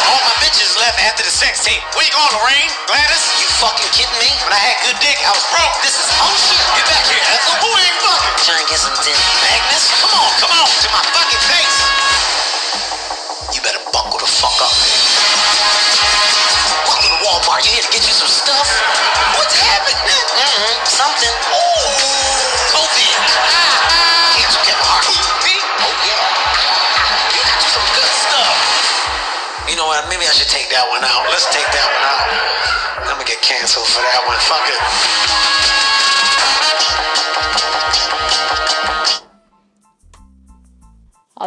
All 0.08 0.24
my 0.24 0.32
bitches 0.40 0.72
left 0.80 0.96
after 1.04 1.20
the 1.20 1.28
sex 1.28 1.60
tape. 1.60 1.84
Where 1.92 2.08
you 2.08 2.12
going, 2.16 2.32
Lorraine? 2.40 2.72
Gladys? 2.88 3.28
You 3.44 3.46
fucking 3.60 3.92
kidding 3.92 4.16
me? 4.16 4.32
When 4.48 4.56
I 4.56 4.60
had 4.72 4.80
good 4.88 4.96
dick, 5.04 5.20
I 5.28 5.36
was 5.36 5.44
broke. 5.52 5.76
This 5.84 6.00
is 6.00 6.08
bullshit. 6.16 6.64
Get 6.80 6.88
back 6.88 7.04
here, 7.12 7.20
Ethel. 7.28 7.60
Who 7.60 7.68
ain't 7.76 7.96
fucking? 8.00 8.48
Trying 8.48 8.64
to 8.64 8.68
get 8.72 8.80
some 8.80 8.96
dick. 9.04 9.20
Agnes? 9.52 9.84
Come 10.00 10.16
on, 10.16 10.32
come 10.40 10.52
on. 10.64 10.64
To 10.64 10.88
my 10.96 11.04
fucking 11.12 11.44
face. 11.44 11.76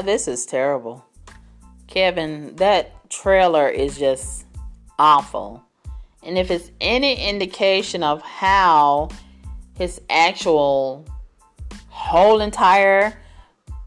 Oh, 0.02 0.04
this 0.04 0.28
is 0.28 0.48
terrible. 0.48 1.06
Kevin, 1.86 2.56
that 2.56 3.08
trailer 3.12 3.70
is 3.70 4.00
just 4.00 4.48
awful. 4.98 5.64
And 6.24 6.40
if 6.40 6.50
it's 6.50 6.72
any 6.82 7.30
indication 7.30 8.02
of 8.02 8.24
how 8.24 9.10
his 9.76 10.02
actual 10.10 11.06
whole 11.90 12.42
entire 12.42 13.14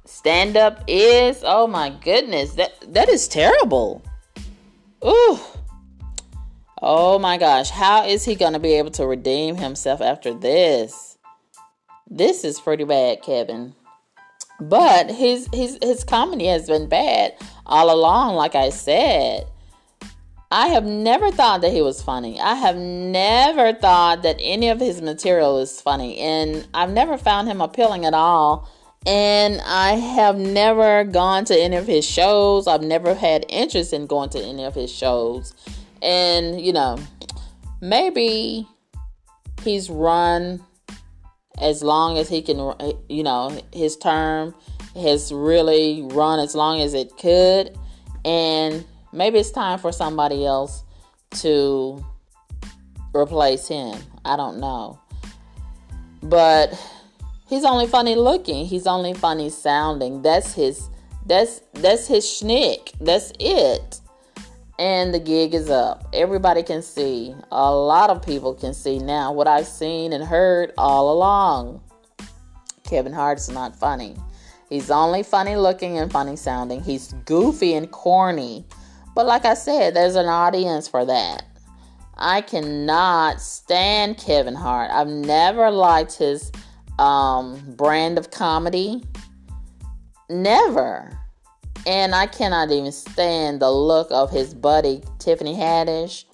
stand 0.05 0.57
up 0.57 0.85
is, 0.87 1.43
oh 1.45 1.67
my 1.67 1.91
goodness, 1.91 2.53
that 2.53 2.75
that 2.95 3.09
is 3.09 3.27
terrible. 3.27 4.01
Ooh. 5.05 5.41
Oh 6.81 7.19
my 7.19 7.39
gosh, 7.39 7.71
how 7.71 8.07
is 8.07 8.25
he 8.25 8.37
going 8.37 8.53
to 8.53 8.61
be 8.61 8.75
able 8.75 8.93
to 8.93 9.05
redeem 9.05 9.57
himself 9.57 10.01
after 10.01 10.33
this? 10.33 11.19
This 12.09 12.45
is 12.45 12.61
pretty 12.61 12.85
bad, 12.85 13.21
Kevin. 13.23 13.75
But 14.61 15.11
his 15.11 15.49
his 15.53 15.79
his 15.83 16.05
comedy 16.05 16.47
has 16.47 16.67
been 16.69 16.89
bad 16.89 17.35
all 17.67 17.93
along 17.93 18.37
like 18.37 18.55
I 18.55 18.71
said. 18.71 19.47
I 20.51 20.69
have 20.69 20.85
never 20.85 21.33
thought 21.33 21.63
that 21.63 21.73
he 21.73 21.83
was 21.83 22.01
funny. 22.01 22.39
I 22.41 22.55
have 22.55 22.77
never 22.77 23.73
thought 23.73 24.23
that 24.23 24.37
any 24.39 24.69
of 24.69 24.79
his 24.79 25.03
material 25.03 25.59
is 25.59 25.81
funny 25.81 26.19
and 26.19 26.67
I've 26.73 26.93
never 26.93 27.19
found 27.19 27.49
him 27.49 27.61
appealing 27.61 28.05
at 28.05 28.15
all. 28.15 28.71
And 29.07 29.61
I 29.67 29.95
have 29.95 30.39
never 30.39 31.05
gone 31.05 31.45
to 31.47 31.61
any 31.61 31.77
of 31.77 31.87
his 31.87 32.09
shows. 32.09 32.67
I've 32.67 32.83
never 32.83 33.15
had 33.15 33.45
interest 33.49 33.93
in 33.93 34.07
going 34.07 34.31
to 34.31 34.39
any 34.39 34.65
of 34.65 34.75
his 34.75 34.91
shows. 34.91 35.55
And, 36.01 36.61
you 36.61 36.73
know, 36.73 36.99
maybe 37.81 38.67
he's 39.63 39.91
run 39.91 40.63
as 41.61 41.83
long 41.83 42.19
as 42.19 42.29
he 42.29 42.43
can, 42.43 42.75
you 43.09 43.23
know, 43.23 43.59
his 43.73 43.97
term 43.97 44.55
has 44.95 45.33
really 45.33 46.07
run 46.11 46.39
as 46.41 46.55
long 46.55 46.81
as 46.81 46.95
it 46.95 47.17
could. 47.17 47.77
And 48.25 48.85
maybe 49.13 49.39
it's 49.39 49.51
time 49.51 49.79
for 49.79 49.93
somebody 49.93 50.45
else 50.47 50.85
to 51.41 52.05
replace 53.15 53.69
him. 53.69 53.99
I 54.25 54.37
don't 54.37 54.59
know. 54.59 54.99
But 56.23 56.75
he's 57.49 57.65
only 57.65 57.87
funny 57.87 58.15
looking. 58.15 58.67
He's 58.67 58.87
only 58.87 59.15
funny 59.15 59.51
sounding. 59.51 60.23
That's 60.23 60.55
his 60.55 60.89
that's 61.27 61.61
that's 61.75 62.07
his 62.07 62.25
schnick. 62.25 62.93
That's 63.01 63.33
it. 63.39 64.01
And 64.79 65.15
the 65.15 65.21
gig 65.21 65.55
is 65.55 65.71
up. 65.71 66.09
Everybody 66.13 66.63
can 66.63 66.83
see. 66.83 67.35
A 67.53 67.73
lot 67.73 68.11
of 68.11 68.25
people 68.25 68.55
can 68.55 68.75
see 68.75 68.99
now 68.99 69.33
what 69.33 69.47
I've 69.47 69.69
seen 69.69 70.13
and 70.13 70.25
heard 70.25 70.73
all 70.77 71.13
along. 71.13 71.81
Kevin 72.83 73.13
Hart's 73.13 73.49
not 73.49 73.77
funny. 73.77 74.17
He's 74.69 74.91
only 74.91 75.23
funny 75.23 75.57
looking 75.57 75.99
and 75.99 76.11
funny 76.11 76.37
sounding. 76.37 76.83
He's 76.83 77.13
goofy 77.25 77.75
and 77.75 77.91
corny. 77.91 78.67
But 79.15 79.27
like 79.27 79.45
I 79.45 79.55
said, 79.55 79.95
there's 79.95 80.17
an 80.17 80.27
audience 80.27 80.89
for 80.89 81.05
that. 81.05 81.45
I 82.17 82.41
cannot 82.41 83.41
stand 83.41 84.19
Kevin 84.19 84.55
Hart. 84.55 84.91
I've 84.91 85.09
never 85.09 85.71
liked 85.71 86.19
his 86.19 86.51
um, 86.99 87.75
brand 87.77 88.19
of 88.19 88.31
comedy. 88.31 89.05
Never. 90.29 91.17
And 91.87 92.15
I 92.15 92.27
cannot 92.27 92.71
even 92.71 92.93
stand 92.93 93.61
the 93.61 93.71
look 93.71 94.09
of 94.11 94.31
his 94.31 94.55
buddy, 94.55 95.03
Tiffany 95.19 95.55
Haddish. 95.55 96.25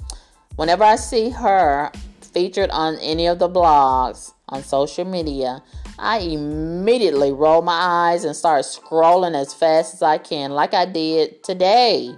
Whenever 0.56 0.84
I 0.84 0.96
see 0.96 1.30
her 1.30 1.90
featured 2.20 2.70
on 2.70 2.96
any 2.98 3.26
of 3.26 3.38
the 3.38 3.48
blogs 3.48 4.32
on 4.48 4.62
social 4.62 5.04
media, 5.04 5.62
I 5.98 6.18
immediately 6.18 7.32
roll 7.32 7.62
my 7.62 7.78
eyes 8.12 8.24
and 8.24 8.34
start 8.34 8.62
scrolling 8.62 9.34
as 9.34 9.52
fast 9.52 9.94
as 9.94 10.02
I 10.02 10.18
can, 10.18 10.52
like 10.52 10.72
I 10.72 10.86
did 10.86 11.42
today. 11.42 12.14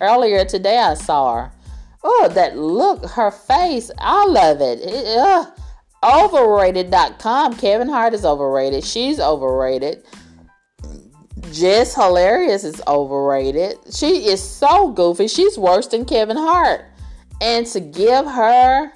Earlier 0.00 0.44
today, 0.44 0.78
I 0.78 0.94
saw 0.94 1.36
her. 1.36 1.52
Oh, 2.04 2.28
that 2.34 2.56
look, 2.58 3.04
her 3.10 3.30
face, 3.30 3.90
I 3.98 4.26
love 4.26 4.60
it. 4.60 4.80
it 4.80 5.18
uh, 5.18 5.46
overrated.com. 6.04 7.56
Kevin 7.56 7.88
Hart 7.88 8.12
is 8.12 8.24
overrated. 8.24 8.84
She's 8.84 9.20
overrated. 9.20 10.04
Jess 11.52 11.94
Hilarious 11.94 12.64
is 12.64 12.80
overrated. 12.86 13.78
She 13.92 14.26
is 14.26 14.42
so 14.42 14.90
goofy. 14.90 15.28
She's 15.28 15.58
worse 15.58 15.86
than 15.86 16.04
Kevin 16.04 16.36
Hart. 16.36 16.86
And 17.40 17.66
to 17.66 17.80
give 17.80 18.24
her 18.24 18.92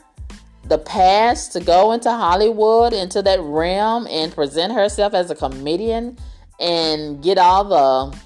the 0.65 0.79
pass 0.79 1.49
to 1.49 1.61
go 1.61 1.93
into 1.93 2.11
Hollywood, 2.11 2.93
into 2.93 3.23
that 3.23 3.41
realm, 3.41 4.07
and 4.09 4.35
present 4.35 4.73
herself 4.73 5.15
as 5.15 5.31
a 5.31 5.35
comedian 5.35 6.17
and 6.59 7.23
get 7.23 7.39
all 7.39 7.65
the 7.65 8.19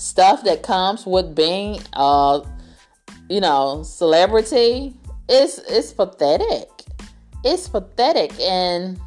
stuff 0.00 0.42
that 0.44 0.62
comes 0.62 1.04
with 1.04 1.34
being 1.34 1.80
a, 1.92 2.40
you 3.28 3.40
know, 3.40 3.82
celebrity, 3.82 4.94
it's 5.28 5.58
it's 5.58 5.92
pathetic. 5.92 6.68
It's 7.44 7.68
pathetic, 7.68 8.38
and 8.40 9.00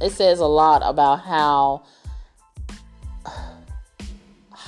it 0.00 0.10
says 0.10 0.40
a 0.40 0.46
lot 0.46 0.82
about 0.84 1.20
how 1.20 1.84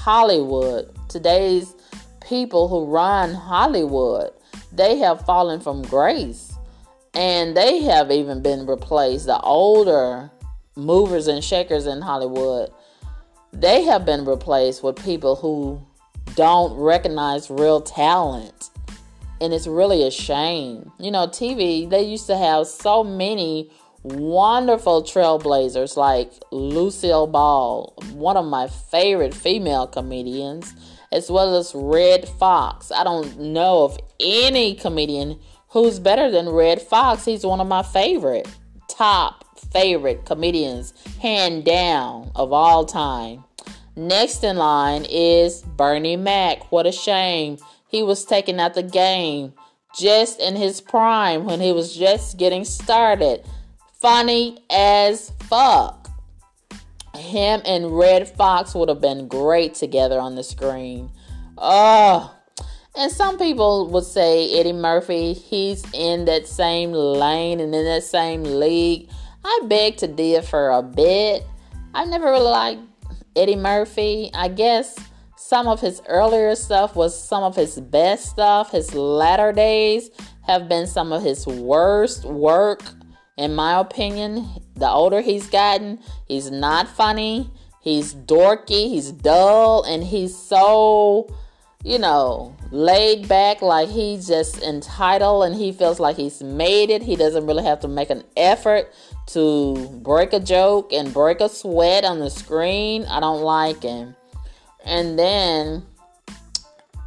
Hollywood, 0.01 0.91
today's 1.11 1.75
people 2.27 2.69
who 2.69 2.87
run 2.87 3.35
Hollywood, 3.35 4.31
they 4.73 4.97
have 4.97 5.27
fallen 5.27 5.61
from 5.61 5.83
grace. 5.83 6.55
And 7.13 7.55
they 7.55 7.83
have 7.83 8.11
even 8.11 8.41
been 8.41 8.65
replaced. 8.65 9.27
The 9.27 9.39
older 9.41 10.31
movers 10.75 11.27
and 11.27 11.45
shakers 11.45 11.87
in 11.87 12.01
Hollywood, 12.01 12.73
they 13.53 13.83
have 13.83 14.07
been 14.07 14.25
replaced 14.25 14.83
with 14.83 14.97
people 15.05 15.37
who 15.37 15.85
don't 16.35 16.73
recognize 16.81 17.51
real 17.51 17.83
talent. 17.83 18.71
And 19.39 19.53
it's 19.53 19.67
really 19.67 20.07
a 20.07 20.11
shame. 20.11 20.91
You 20.99 21.11
know, 21.11 21.27
TV, 21.27 21.91
they 21.91 22.05
used 22.05 22.27
to 22.29 22.39
have 22.39 22.69
so 22.69 23.05
many 23.05 23.71
wonderful 24.03 25.03
trailblazers 25.03 25.97
like 25.97 26.33
Lucille 26.51 27.27
Ball, 27.27 27.95
one 28.13 28.37
of 28.37 28.47
my 28.47 28.67
favorite 28.67 29.35
female 29.35 29.87
comedians, 29.87 30.75
as 31.13 31.31
well 31.31 31.57
as 31.57 31.75
Redd 31.75 32.29
Foxx. 32.29 32.91
I 32.91 33.05
don't 33.05 33.39
know 33.39 33.85
of 33.85 33.99
any 34.19 34.75
comedian 34.75 35.39
who's 35.69 35.99
better 35.99 36.31
than 36.31 36.49
Redd 36.49 36.81
Foxx. 36.81 37.25
He's 37.25 37.45
one 37.45 37.61
of 37.61 37.67
my 37.67 37.83
favorite, 37.83 38.49
top 38.89 39.59
favorite 39.73 40.25
comedians, 40.25 40.95
hand 41.21 41.65
down 41.65 42.31
of 42.35 42.53
all 42.53 42.85
time. 42.85 43.45
Next 43.97 44.45
in 44.45 44.57
line 44.57 45.05
is 45.11 45.63
Bernie 45.63 46.17
Mac. 46.17 46.71
What 46.73 46.87
a 46.87 46.93
shame. 46.93 47.59
He 47.89 48.03
was 48.03 48.25
taken 48.25 48.59
out 48.61 48.75
the 48.75 48.83
game 48.83 49.53
just 49.99 50.41
in 50.41 50.57
his 50.57 50.81
prime 50.81 51.45
when 51.45 51.61
he 51.61 51.73
was 51.73 51.95
just 51.97 52.39
getting 52.39 52.65
started. 52.65 53.45
Funny 54.01 54.59
as 54.71 55.31
fuck. 55.41 56.09
Him 57.15 57.61
and 57.67 57.99
Redd 57.99 58.29
Foxx 58.29 58.75
would 58.75 58.89
have 58.89 59.01
been 59.01 59.29
great 59.29 59.75
together 59.75 60.19
on 60.19 60.37
the 60.37 60.43
screen. 60.43 61.11
Oh, 61.59 62.35
and 62.97 63.13
some 63.13 63.39
people 63.39 63.89
would 63.89 64.05
say 64.05 64.59
Eddie 64.59 64.73
Murphy, 64.73 65.35
he's 65.35 65.85
in 65.93 66.25
that 66.25 66.47
same 66.47 66.93
lane 66.93 67.61
and 67.61 67.75
in 67.75 67.85
that 67.85 68.03
same 68.03 68.43
league. 68.43 69.11
I 69.45 69.61
beg 69.65 69.99
to 69.99 70.07
differ 70.07 70.71
a 70.71 70.83
bit. 70.83 71.45
I 71.93 72.05
never 72.07 72.27
really 72.27 72.51
liked 72.51 72.83
Eddie 73.37 73.57
Murphy. 73.57 74.31
I 74.33 74.49
guess 74.49 74.97
some 75.37 75.69
of 75.69 75.81
his 75.81 76.01
earlier 76.09 76.55
stuff 76.55 76.97
was 76.97 77.19
some 77.19 77.43
of 77.43 77.55
his 77.55 77.79
best 77.79 78.27
stuff. 78.27 78.71
His 78.71 78.95
latter 78.95 79.53
days 79.53 80.11
have 80.47 80.69
been 80.69 80.87
some 80.87 81.13
of 81.13 81.23
his 81.23 81.47
worst 81.47 82.25
work, 82.25 82.83
in 83.37 83.55
my 83.55 83.79
opinion. 83.79 84.49
The 84.75 84.89
older 84.89 85.21
he's 85.21 85.49
gotten, 85.49 86.01
he's 86.27 86.51
not 86.51 86.89
funny. 86.89 87.51
He's 87.83 88.15
dorky, 88.15 88.89
he's 88.91 89.11
dull, 89.11 89.85
and 89.85 90.05
he's 90.05 90.37
so 90.37 91.35
you 91.83 91.99
know, 91.99 92.55
laid 92.71 93.27
back, 93.27 93.63
like 93.63 93.89
he's 93.89 94.27
just 94.27 94.63
entitled 94.63 95.45
and 95.45 95.55
he 95.55 95.73
feels 95.73 95.99
like 95.99 96.17
he's 96.17 96.43
made 96.43 96.91
it. 96.91 97.03
He 97.03 97.17
doesn't 97.17 97.47
really 97.47 97.65
have 97.65 97.81
to 97.81 97.89
make 97.89 98.11
an 98.11 98.23
effort 98.37 98.93
to 99.29 99.89
break 100.03 100.33
a 100.33 100.41
joke 100.41 100.93
and 100.93 101.13
break 101.13 101.41
a 101.41 101.49
sweat 101.49 102.05
on 102.05 102.19
the 102.19 102.29
screen. 102.29 103.05
I 103.05 103.21
don't 103.21 103.43
like 103.43 103.83
him. 103.83 104.15
And 104.85 105.19
then, 105.19 105.87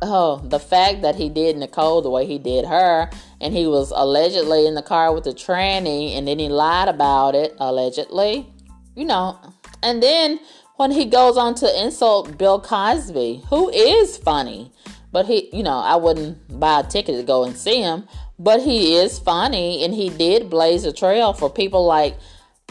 oh, 0.06 0.42
the 0.44 0.60
fact 0.60 1.02
that 1.02 1.16
he 1.16 1.30
did 1.30 1.58
Nicole 1.58 2.02
the 2.02 2.10
way 2.10 2.26
he 2.26 2.38
did 2.38 2.66
her, 2.66 3.10
and 3.42 3.54
he 3.54 3.68
was 3.68 3.92
allegedly 3.96 4.66
in 4.68 4.76
the 4.76 4.82
car 4.82 5.14
with 5.14 5.24
the 5.24 5.32
tranny, 5.32 6.18
and 6.18 6.28
then 6.28 6.40
he 6.40 6.50
lied 6.50 6.88
about 6.88 7.36
it, 7.36 7.56
allegedly, 7.60 8.48
you 8.96 9.06
know. 9.06 9.40
And 9.82 10.02
then 10.02 10.40
when 10.76 10.92
he 10.92 11.06
goes 11.06 11.38
on 11.38 11.56
to 11.56 11.84
insult 11.84 12.38
Bill 12.38 12.60
Cosby, 12.60 13.44
who 13.50 13.70
is 13.70 14.18
funny. 14.18 14.72
But 15.12 15.28
he, 15.28 15.56
you 15.56 15.62
know, 15.62 15.78
I 15.78 15.96
wouldn't 15.96 16.60
buy 16.60 16.80
a 16.80 16.84
ticket 16.84 17.16
to 17.18 17.24
go 17.24 17.44
and 17.44 17.56
see 17.56 17.82
him. 17.82 18.08
But 18.40 18.62
he 18.62 18.96
is 18.96 19.20
funny, 19.20 19.86
and 19.86 19.94
he 19.94 20.10
did 20.10 20.50
blaze 20.50 20.86
a 20.86 20.92
trail 20.92 21.34
for 21.34 21.50
people 21.50 21.86
like 21.86 22.18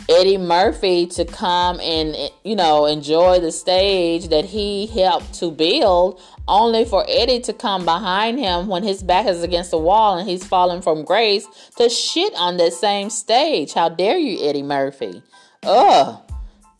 Eddie 0.09 0.39
Murphy 0.39 1.07
to 1.07 1.25
come 1.25 1.81
and, 1.81 2.17
you 2.45 2.57
know, 2.57 2.87
enjoy 2.87 3.39
the 3.39 3.53
stage 3.53 4.29
that 4.29 4.45
he 4.45 4.87
helped 4.87 5.35
to 5.35 5.51
build, 5.51 6.21
only 6.49 6.85
for 6.85 7.05
Eddie 7.09 7.41
to 7.41 7.53
come 7.53 7.85
behind 7.85 8.39
him 8.39 8.67
when 8.67 8.83
his 8.83 9.03
back 9.03 9.27
is 9.27 9.43
against 9.43 9.71
the 9.71 9.79
wall 9.79 10.19
and 10.19 10.29
he's 10.29 10.45
falling 10.45 10.83
from 10.83 11.05
grace 11.05 11.47
to 11.77 11.89
shit 11.89 12.33
on 12.37 12.57
that 12.57 12.73
same 12.73 13.11
stage. 13.11 13.73
How 13.73 13.89
dare 13.89 14.19
you, 14.19 14.45
Eddie 14.49 14.63
Murphy? 14.63 15.23
Ugh. 15.65 16.21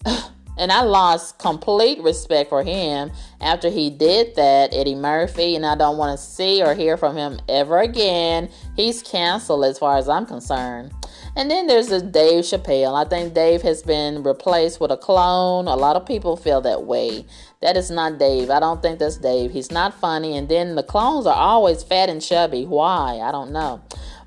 And 0.59 0.71
I 0.71 0.83
lost 0.83 1.39
complete 1.39 1.99
respect 2.03 2.51
for 2.51 2.63
him 2.63 3.11
after 3.41 3.71
he 3.71 3.89
did 3.89 4.37
that, 4.37 4.75
Eddie 4.75 4.95
Murphy, 4.95 5.57
and 5.57 5.65
I 5.65 5.75
don't 5.75 5.97
want 5.97 6.17
to 6.17 6.23
see 6.23 6.63
or 6.63 6.75
hear 6.75 6.99
from 6.99 7.17
him 7.17 7.41
ever 7.49 7.81
again. 7.81 8.51
He's 8.77 9.03
canceled 9.03 9.65
as 9.65 9.79
far 9.79 9.97
as 9.97 10.11
I'm 10.11 10.27
concerned. 10.27 10.93
And 11.35 11.51
then 11.51 11.67
there's 11.67 11.89
this 11.89 12.03
Dave 12.03 12.45
Chappelle. 12.45 12.95
I 12.95 13.09
think 13.09 13.33
Dave 13.33 13.63
has 13.63 13.83
been 13.83 14.23
replaced 14.23 14.81
with 14.81 14.91
a 14.91 14.99
clone. 14.99 15.67
A 15.67 15.75
lot 15.75 15.97
of 15.97 16.05
people 16.05 16.37
feel 16.37 16.61
that 16.61 16.85
way. 16.85 17.25
That 17.63 17.77
is 17.77 17.91
not 17.91 18.19
Dave. 18.19 18.51
I 18.51 18.61
don't 18.61 18.83
think 18.83 18.99
that's 18.99 19.17
Dave. 19.17 19.51
He's 19.51 19.71
not 19.71 19.95
funny. 19.95 20.37
And 20.37 20.49
then 20.49 20.75
the 20.75 20.83
clones 20.83 21.27
are 21.27 21.35
always 21.35 21.83
fat 21.83 22.11
and 22.11 22.21
chubby. 22.21 22.67
Why? 22.67 23.21
I 23.23 23.33
don't 23.33 23.51
know. 23.51 23.81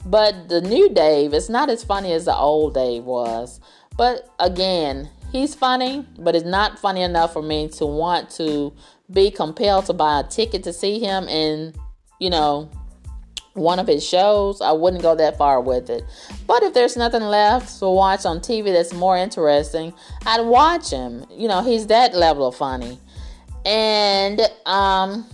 But 0.04 0.50
the 0.50 0.62
new 0.62 0.90
Dave 0.90 1.34
is 1.34 1.48
not 1.48 1.70
as 1.70 1.84
funny 1.84 2.12
as 2.12 2.26
the 2.26 2.36
old 2.36 2.74
Dave 2.74 3.04
was. 3.04 3.60
But 3.96 4.28
again, 4.40 5.10
he's 5.32 5.54
funny, 5.54 6.06
but 6.18 6.36
it's 6.36 6.46
not 6.46 6.80
funny 6.80 7.02
enough 7.02 7.34
for 7.34 7.42
me 7.42 7.68
to 7.70 7.86
want 7.86 8.32
to 8.32 8.74
be 9.12 9.30
compelled 9.30 9.86
to 9.86 9.94
buy 9.94 10.20
a 10.20 10.24
ticket 10.24 10.64
to 10.64 10.74
see 10.74 11.00
him 11.00 11.28
and, 11.28 11.76
you 12.20 12.30
know, 12.30 12.70
one 13.56 13.80
of 13.80 13.88
his 13.88 14.08
shows. 14.08 14.62
I 14.62 14.74
wouldn't 14.74 15.02
go 15.02 15.16
that 15.16 15.38
far 15.38 15.60
with 15.60 15.90
it. 15.90 16.04
But 16.46 16.62
if 16.62 16.74
there's 16.74 16.96
nothing 16.96 17.24
left 17.24 17.80
to 17.80 17.90
watch 17.90 18.26
on 18.26 18.40
TV 18.40 18.72
that's 18.72 18.94
more 18.94 19.18
interesting, 19.18 19.94
I'd 20.26 20.42
watch 20.42 20.92
him. 20.92 21.26
You 21.32 21.48
know, 21.48 21.64
he's 21.64 21.88
that 21.88 22.14
level 22.14 22.48
of 22.48 22.56
funny. 22.56 23.00
And 23.66 24.42
um 24.66 25.26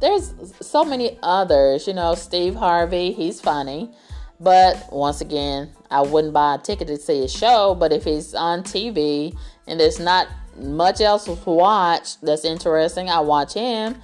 there's 0.00 0.34
so 0.60 0.84
many 0.84 1.18
others, 1.22 1.86
you 1.86 1.94
know, 1.94 2.14
Steve 2.14 2.54
Harvey, 2.54 3.12
he's 3.12 3.40
funny. 3.40 3.90
But 4.38 4.92
once 4.92 5.22
again, 5.22 5.70
I 5.90 6.02
wouldn't 6.02 6.34
buy 6.34 6.56
a 6.56 6.58
ticket 6.58 6.88
to 6.88 6.98
see 6.98 7.22
his 7.22 7.32
show. 7.32 7.74
But 7.74 7.92
if 7.92 8.04
he's 8.04 8.34
on 8.34 8.62
TV 8.62 9.34
and 9.66 9.80
there's 9.80 9.98
not 9.98 10.28
much 10.58 11.00
else 11.00 11.24
to 11.24 11.50
watch 11.50 12.20
that's 12.20 12.44
interesting, 12.44 13.08
I 13.08 13.20
watch 13.20 13.54
him. 13.54 13.96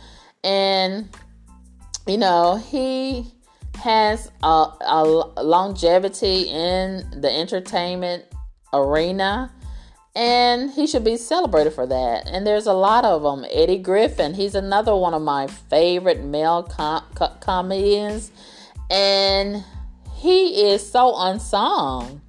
And, 0.43 1.11
you 2.07 2.17
know, 2.17 2.57
he 2.57 3.31
has 3.77 4.31
a, 4.43 4.67
a 4.81 5.05
longevity 5.43 6.43
in 6.49 7.21
the 7.21 7.31
entertainment 7.31 8.25
arena 8.73 9.53
and 10.15 10.71
he 10.73 10.87
should 10.87 11.05
be 11.05 11.17
celebrated 11.17 11.73
for 11.73 11.87
that. 11.87 12.27
And 12.27 12.47
there's 12.47 12.67
a 12.67 12.73
lot 12.73 13.05
of 13.05 13.23
them. 13.23 13.47
Eddie 13.51 13.79
Griffin, 13.79 14.35
he's 14.35 14.55
another 14.55 14.95
one 14.95 15.15
of 15.15 15.23
my 15.23 15.47
favorite 15.47 16.23
male 16.23 16.65
com- 16.65 17.05
comedians, 17.41 18.33
and 18.91 19.65
he 20.17 20.73
is 20.73 20.89
so 20.89 21.15
unsung. 21.17 22.21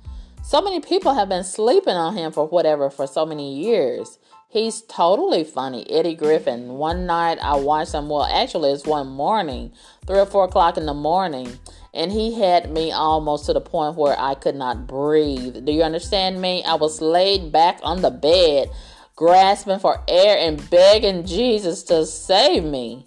So 0.43 0.61
many 0.61 0.79
people 0.79 1.13
have 1.13 1.29
been 1.29 1.43
sleeping 1.43 1.95
on 1.95 2.15
him 2.15 2.31
for 2.31 2.47
whatever 2.47 2.89
for 2.89 3.07
so 3.07 3.25
many 3.25 3.55
years. 3.55 4.19
He's 4.51 4.81
totally 4.81 5.45
funny. 5.45 5.89
Eddie 5.89 6.13
Griffin. 6.13 6.73
One 6.73 7.05
night 7.05 7.39
I 7.41 7.55
watched 7.55 7.93
him. 7.93 8.09
Well, 8.09 8.25
actually, 8.25 8.71
it's 8.71 8.85
one 8.85 9.07
morning, 9.07 9.71
three 10.05 10.19
or 10.19 10.25
four 10.25 10.43
o'clock 10.43 10.75
in 10.75 10.85
the 10.85 10.93
morning, 10.93 11.57
and 11.93 12.11
he 12.11 12.37
had 12.37 12.69
me 12.69 12.91
almost 12.91 13.45
to 13.45 13.53
the 13.53 13.61
point 13.61 13.95
where 13.95 14.19
I 14.19 14.35
could 14.35 14.55
not 14.55 14.87
breathe. 14.87 15.63
Do 15.63 15.71
you 15.71 15.83
understand 15.83 16.41
me? 16.41 16.65
I 16.65 16.75
was 16.75 16.99
laid 16.99 17.53
back 17.53 17.79
on 17.81 18.01
the 18.01 18.11
bed, 18.11 18.69
grasping 19.15 19.79
for 19.79 20.03
air 20.09 20.37
and 20.37 20.69
begging 20.69 21.25
Jesus 21.25 21.83
to 21.83 22.05
save 22.05 22.65
me. 22.65 23.05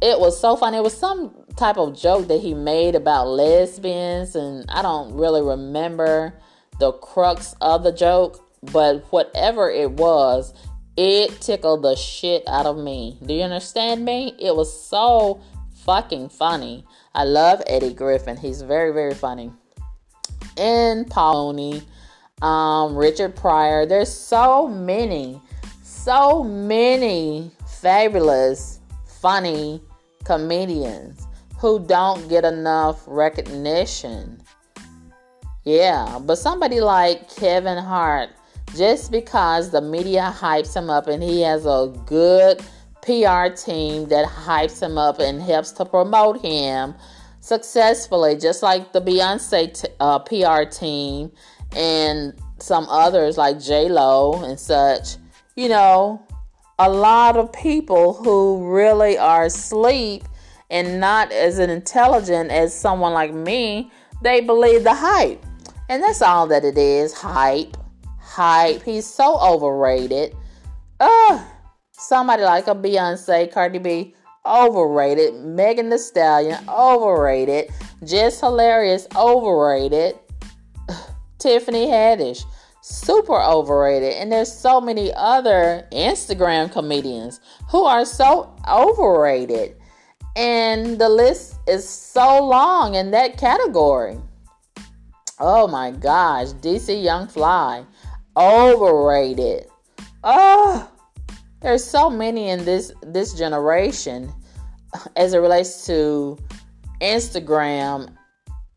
It 0.00 0.20
was 0.20 0.40
so 0.40 0.54
funny. 0.54 0.76
It 0.76 0.84
was 0.84 0.96
some 0.96 1.34
type 1.56 1.78
of 1.78 1.98
joke 1.98 2.28
that 2.28 2.38
he 2.38 2.54
made 2.54 2.94
about 2.94 3.26
lesbians, 3.26 4.36
and 4.36 4.64
I 4.70 4.82
don't 4.82 5.14
really 5.14 5.42
remember 5.42 6.32
the 6.78 6.92
crux 6.92 7.56
of 7.60 7.82
the 7.82 7.90
joke, 7.90 8.40
but 8.62 9.04
whatever 9.10 9.68
it 9.68 9.90
was, 9.90 10.54
it 10.96 11.40
tickled 11.40 11.82
the 11.82 11.94
shit 11.94 12.42
out 12.46 12.66
of 12.66 12.78
me. 12.78 13.18
Do 13.24 13.34
you 13.34 13.42
understand 13.42 14.04
me? 14.04 14.34
It 14.38 14.54
was 14.54 14.72
so 14.88 15.40
fucking 15.84 16.30
funny. 16.30 16.84
I 17.14 17.24
love 17.24 17.62
Eddie 17.66 17.94
Griffin. 17.94 18.36
He's 18.36 18.62
very, 18.62 18.92
very 18.92 19.14
funny. 19.14 19.52
And 20.56 21.08
Pawnee, 21.08 21.82
um, 22.42 22.96
Richard 22.96 23.36
Pryor. 23.36 23.86
There's 23.86 24.12
so 24.12 24.66
many, 24.66 25.40
so 25.82 26.42
many 26.42 27.50
fabulous, 27.66 28.80
funny 29.20 29.80
comedians 30.24 31.26
who 31.58 31.78
don't 31.78 32.28
get 32.28 32.44
enough 32.44 33.02
recognition. 33.06 34.40
Yeah, 35.64 36.18
but 36.22 36.36
somebody 36.36 36.80
like 36.80 37.34
Kevin 37.34 37.78
Hart, 37.78 38.30
just 38.74 39.10
because 39.10 39.70
the 39.70 39.80
media 39.80 40.34
hypes 40.36 40.74
him 40.74 40.90
up 40.90 41.06
and 41.06 41.22
he 41.22 41.40
has 41.42 41.66
a 41.66 41.92
good 42.06 42.58
PR 43.02 43.54
team 43.54 44.08
that 44.08 44.26
hypes 44.26 44.82
him 44.82 44.98
up 44.98 45.20
and 45.20 45.40
helps 45.40 45.70
to 45.72 45.84
promote 45.84 46.40
him 46.40 46.94
successfully, 47.40 48.36
just 48.36 48.62
like 48.62 48.92
the 48.92 49.00
Beyonce 49.00 49.80
t- 49.80 49.88
uh, 50.00 50.18
PR 50.18 50.68
team 50.68 51.30
and 51.74 52.34
some 52.58 52.86
others 52.88 53.38
like 53.38 53.60
J 53.60 53.88
Lo 53.88 54.42
and 54.42 54.58
such. 54.58 55.16
You 55.54 55.68
know, 55.68 56.22
a 56.78 56.90
lot 56.90 57.36
of 57.36 57.52
people 57.52 58.14
who 58.14 58.74
really 58.74 59.16
are 59.16 59.44
asleep 59.44 60.24
and 60.68 61.00
not 61.00 61.30
as 61.32 61.58
intelligent 61.58 62.50
as 62.50 62.74
someone 62.74 63.12
like 63.12 63.32
me, 63.32 63.90
they 64.22 64.40
believe 64.40 64.82
the 64.82 64.94
hype. 64.94 65.44
And 65.88 66.02
that's 66.02 66.22
all 66.22 66.48
that 66.48 66.64
it 66.64 66.76
is 66.76 67.14
hype. 67.14 67.76
Hype. 68.36 68.82
He's 68.82 69.06
so 69.06 69.38
overrated. 69.40 70.36
Ugh. 71.00 71.40
Somebody 71.92 72.42
like 72.42 72.66
a 72.66 72.74
Beyonce, 72.74 73.50
Cardi 73.50 73.78
B, 73.78 74.14
overrated. 74.44 75.34
Megan 75.42 75.88
Thee 75.88 75.96
Stallion, 75.96 76.62
overrated. 76.68 77.70
Jess 78.04 78.40
Hilarious, 78.40 79.08
overrated. 79.16 80.16
Tiffany 81.38 81.86
Haddish, 81.86 82.44
super 82.82 83.40
overrated. 83.40 84.12
And 84.12 84.30
there's 84.30 84.52
so 84.52 84.82
many 84.82 85.10
other 85.14 85.88
Instagram 85.90 86.70
comedians 86.70 87.40
who 87.70 87.84
are 87.84 88.04
so 88.04 88.54
overrated. 88.68 89.76
And 90.36 90.98
the 90.98 91.08
list 91.08 91.56
is 91.66 91.88
so 91.88 92.44
long 92.44 92.96
in 92.96 93.12
that 93.12 93.38
category. 93.38 94.18
Oh 95.38 95.66
my 95.66 95.90
gosh, 95.90 96.48
DC 96.48 97.02
Young 97.02 97.28
Fly, 97.28 97.84
overrated. 98.36 99.66
Oh, 100.24 100.90
there's 101.60 101.84
so 101.84 102.10
many 102.10 102.50
in 102.50 102.64
this 102.64 102.92
this 103.02 103.34
generation 103.34 104.32
as 105.16 105.32
it 105.34 105.38
relates 105.38 105.86
to 105.86 106.38
Instagram 107.00 108.14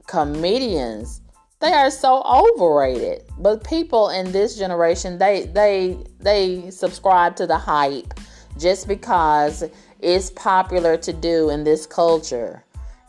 comedians. 0.08 1.22
They 1.60 1.74
are 1.74 1.92
so 1.92 2.24
overrated. 2.24 3.24
But 3.38 3.64
people 3.64 4.10
in 4.10 4.32
this 4.32 4.58
generation, 4.58 5.18
they 5.18 5.46
they 5.48 5.98
they 6.20 6.70
subscribe 6.72 7.36
to 7.38 7.48
the 7.48 7.58
hype 7.58 8.14
just 8.58 8.88
because 8.88 9.64
it's 10.00 10.32
popular 10.32 10.98
to 10.98 11.14
do 11.14 11.50
in 11.50 11.64
this 11.64 11.86
culture. 11.86 12.64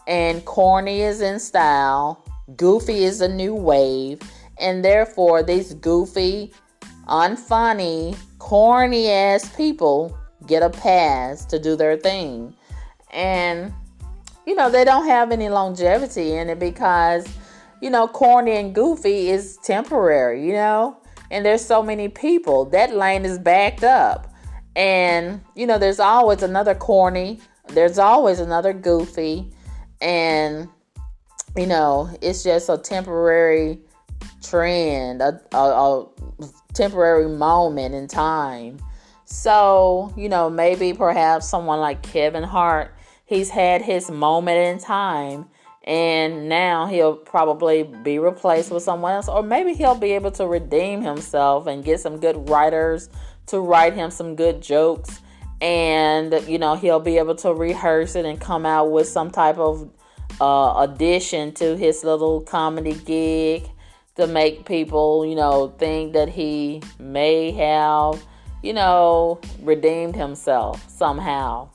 And 0.07 0.45
corny 0.45 1.03
is 1.03 1.21
in 1.21 1.39
style, 1.39 2.25
goofy 2.57 3.05
is 3.05 3.21
a 3.21 3.29
new 3.29 3.55
wave, 3.55 4.21
and 4.61 4.85
therefore 4.85 5.43
these 5.43 5.75
goofy, 5.75 6.53
unfunny, 7.09 8.17
corny 8.39 9.09
ass 9.09 9.55
people 9.57 10.17
get 10.47 10.63
a 10.63 10.71
pass 10.71 11.45
to 11.47 11.59
do 11.59 11.77
their 11.77 11.97
thing. 11.97 12.55
And 13.13 13.73
you 14.47 14.55
know, 14.55 14.71
they 14.71 14.85
don't 14.85 15.07
have 15.07 15.33
any 15.33 15.49
longevity 15.49 16.33
in 16.33 16.49
it 16.51 16.59
because 16.59 17.27
you 17.81 17.91
know, 17.91 18.07
corny 18.07 18.57
and 18.57 18.75
goofy 18.75 19.31
is 19.31 19.57
temporary, 19.59 20.47
you 20.47 20.53
know? 20.53 20.99
And 21.31 21.45
there's 21.45 21.65
so 21.65 21.83
many 21.83 22.09
people. 22.09 22.67
That 22.67 22.95
lane 22.95 23.25
is 23.25 23.39
backed 23.39 23.85
up. 23.85 24.33
And, 24.77 25.41
you 25.55 25.67
know, 25.67 25.79
there's 25.79 26.01
always 26.01 26.43
another 26.43 26.75
corny, 26.75 27.41
there's 27.69 27.99
always 27.99 28.41
another 28.41 28.73
goofy. 28.73 29.51
And, 30.01 30.69
you 31.57 31.67
know, 31.67 32.11
it's 32.21 32.43
just 32.43 32.69
a 32.69 32.79
temporary 32.79 33.81
trend, 34.43 35.23
a, 35.23 35.41
a, 35.53 35.59
a 35.59 36.07
temporary 36.75 37.29
moment 37.29 37.95
in 37.95 38.09
time. 38.09 38.79
So, 39.25 40.13
you 40.17 40.29
know, 40.29 40.51
maybe 40.51 40.93
perhaps 40.93 41.49
someone 41.49 41.81
like 41.81 42.03
Kevin 42.03 42.43
Hart, 42.43 42.95
he's 43.25 43.49
had 43.49 43.83
his 43.83 44.11
moment 44.11 44.59
in 44.59 44.79
time 44.79 45.47
and 45.85 46.49
now 46.49 46.87
he'll 46.87 47.17
probably 47.17 47.85
be 47.85 48.19
replaced 48.19 48.71
with 48.71 48.83
someone 48.83 49.13
else 49.13 49.29
or 49.29 49.43
maybe 49.43 49.73
he'll 49.73 49.95
be 49.95 50.13
able 50.13 50.31
to 50.31 50.47
redeem 50.47 51.01
himself 51.01 51.67
and 51.67 51.85
get 51.85 52.01
some 52.01 52.19
good 52.19 52.51
writers 52.51 53.09
to 53.47 53.61
write 53.61 53.95
him 53.95 54.11
some 54.11 54.37
good 54.37 54.61
jokes 54.61 55.21
and 55.63 56.35
you 56.47 56.59
know 56.59 56.75
he'll 56.75 57.01
be 57.01 57.17
able 57.17 57.35
to 57.35 57.55
rehearse 57.55 58.15
it 58.15 58.27
and 58.27 58.41
come 58.41 58.67
out 58.67 58.91
with 58.91 59.09
some 59.09 59.31
type 59.31 59.57
of 59.59 59.89
uh, 60.41 60.87
addition 60.87 61.53
to 61.53 61.77
his 61.77 62.05
little 62.05 62.43
comedy 62.43 62.95
gig 62.95 63.70
to 64.21 64.27
make 64.27 64.65
people 64.65 65.25
you 65.27 65.35
know 65.35 65.75
think 65.79 66.13
that 66.13 66.29
he 66.29 66.83
may 66.99 67.51
have 67.51 68.23
you 68.63 68.73
know 68.73 69.41
redeemed 69.63 70.15
himself 70.15 70.89
somehow 70.89 71.69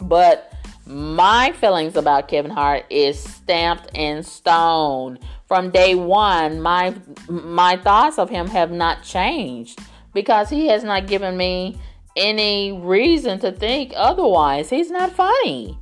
but 0.00 0.52
my 0.86 1.52
feelings 1.52 1.96
about 1.96 2.26
Kevin 2.26 2.50
Hart 2.50 2.84
is 2.90 3.18
stamped 3.18 3.90
in 3.94 4.24
stone. 4.24 5.18
From 5.46 5.70
day 5.70 5.94
one, 5.94 6.60
my 6.60 6.94
my 7.28 7.76
thoughts 7.76 8.18
of 8.18 8.28
him 8.28 8.48
have 8.48 8.72
not 8.72 9.02
changed 9.04 9.78
because 10.12 10.50
he 10.50 10.66
has 10.66 10.82
not 10.82 11.06
given 11.06 11.36
me 11.36 11.78
any 12.16 12.72
reason 12.72 13.38
to 13.40 13.52
think 13.52 13.92
otherwise. 13.96 14.68
He's 14.68 14.90
not 14.90 15.12
funny. 15.12 15.78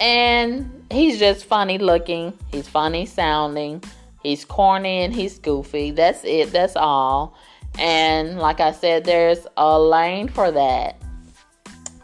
And 0.00 0.84
he's 0.90 1.18
just 1.18 1.44
funny 1.44 1.78
looking, 1.78 2.32
he's 2.50 2.68
funny 2.68 3.06
sounding, 3.06 3.82
he's 4.22 4.44
corny 4.44 5.02
and 5.02 5.14
he's 5.14 5.38
goofy. 5.38 5.90
That's 5.90 6.24
it, 6.24 6.52
that's 6.52 6.76
all. 6.76 7.36
And 7.78 8.38
like 8.38 8.60
I 8.60 8.72
said, 8.72 9.04
there's 9.04 9.46
a 9.56 9.78
lane 9.78 10.28
for 10.28 10.50
that, 10.50 11.00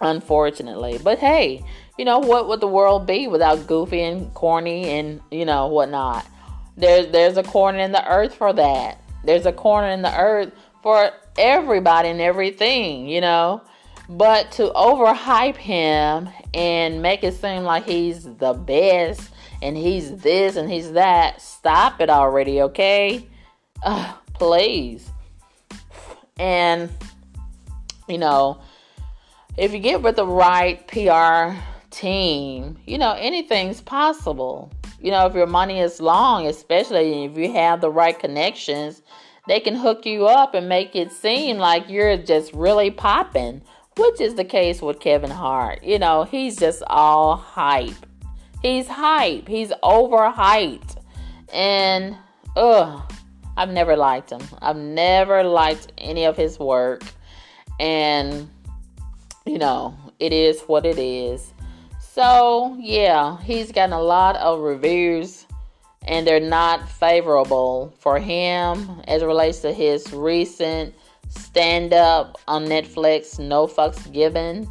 unfortunately. 0.01 0.99
But 1.03 1.19
hey, 1.19 1.65
you 1.99 2.05
know, 2.05 2.19
what 2.19 2.49
would 2.49 2.61
the 2.61 2.69
world 2.69 3.07
be 3.07 3.27
without 3.29 3.67
goofy 3.67 4.03
and 4.03 4.33
corny 4.35 4.85
and, 4.91 5.21
you 5.31 5.45
know, 5.45 5.67
whatnot? 5.67 6.27
There's 6.77 7.09
there's 7.09 7.37
a 7.37 7.43
corner 7.43 7.81
in 7.81 7.93
the 7.93 8.07
earth 8.09 8.35
for 8.35 8.53
that. 8.53 9.03
There's 9.25 9.47
a 9.47 9.53
corner 9.53 9.89
in 9.89 10.03
the 10.03 10.17
earth 10.17 10.53
for 10.83 11.11
everybody 11.37 12.09
and 12.09 12.21
everything, 12.21 13.09
you 13.09 13.21
know. 13.21 13.63
But 14.09 14.53
to 14.53 14.69
overhype 14.71 15.57
him 15.57 16.31
and 16.55 17.03
make 17.03 17.25
it 17.25 17.35
seem 17.35 17.65
like 17.65 17.85
he's 17.85 18.25
the 18.25 18.55
best 18.55 19.31
and 19.62 19.77
he's 19.77 20.16
this 20.16 20.57
and 20.57 20.71
he's 20.71 20.92
that, 20.92 21.40
stop 21.40 22.01
it 22.01 22.11
already, 22.11 22.62
okay? 22.62 23.27
Uh, 23.83 24.14
please. 24.35 25.11
And, 26.38 26.90
you 28.09 28.18
know, 28.18 28.61
if 29.57 29.73
you 29.73 29.81
get 29.81 30.03
with 30.03 30.16
the 30.16 30.27
right 30.27 30.87
PR 30.87 31.59
team, 31.90 32.79
you 32.87 32.99
know, 32.99 33.12
anything's 33.12 33.81
possible. 33.81 34.71
You 35.01 35.11
know, 35.11 35.27
if 35.27 35.35
your 35.35 35.47
money 35.47 35.81
is 35.81 36.01
long, 36.01 36.47
especially 36.47 37.25
if 37.25 37.37
you 37.37 37.53
have 37.53 37.81
the 37.81 37.90
right 37.90 38.18
connections, 38.18 39.03
they 39.49 39.61
can 39.61 39.75
hook 39.75 40.07
you 40.07 40.27
up 40.27 40.55
and 40.55 40.68
make 40.68 40.94
it 40.94 41.11
seem 41.11 41.59
like 41.59 41.88
you're 41.88 42.16
just 42.16 42.53
really 42.53 42.90
popping, 42.90 43.62
which 43.97 44.21
is 44.21 44.35
the 44.35 44.44
case 44.44 44.83
with 44.83 45.01
Kevin 45.01 45.31
Hart. 45.31 45.83
You 45.83 45.99
know, 45.99 46.25
he's 46.25 46.57
just 46.57 46.83
all 46.87 47.37
hype. 47.37 48.08
He's 48.62 48.88
hype. 48.88 49.49
He's 49.49 49.71
overhyped. 49.83 50.97
And, 51.53 52.16
ugh, 52.57 53.12
I've 53.57 53.71
never 53.71 53.97
liked 53.97 54.31
him. 54.31 54.42
I've 54.61 54.77
never 54.77 55.42
liked 55.42 55.92
any 55.99 56.25
of 56.25 56.37
his 56.37 56.59
work. 56.59 57.03
And, 57.81 58.49
you 59.47 59.59
know, 59.59 59.97
it 60.18 60.33
is 60.33 60.61
what 60.62 60.85
it 60.85 60.99
is. 60.99 61.53
So, 62.01 62.77
yeah, 62.81 63.40
he's 63.42 63.71
gotten 63.71 63.92
a 63.92 64.03
lot 64.03 64.37
of 64.37 64.61
reviews 64.61 65.47
and 66.07 66.27
they're 66.27 66.40
not 66.40 66.88
favorable 66.88 67.94
for 67.99 68.18
him 68.18 69.01
as 69.07 69.23
it 69.23 69.27
relates 69.27 69.61
to 69.61 69.73
his 69.73 70.12
recent 70.12 70.94
stand 71.29 71.92
up 71.92 72.38
on 72.49 72.64
Netflix, 72.64 73.38
No 73.38 73.66
Fucks 73.66 74.11
Given. 74.12 74.68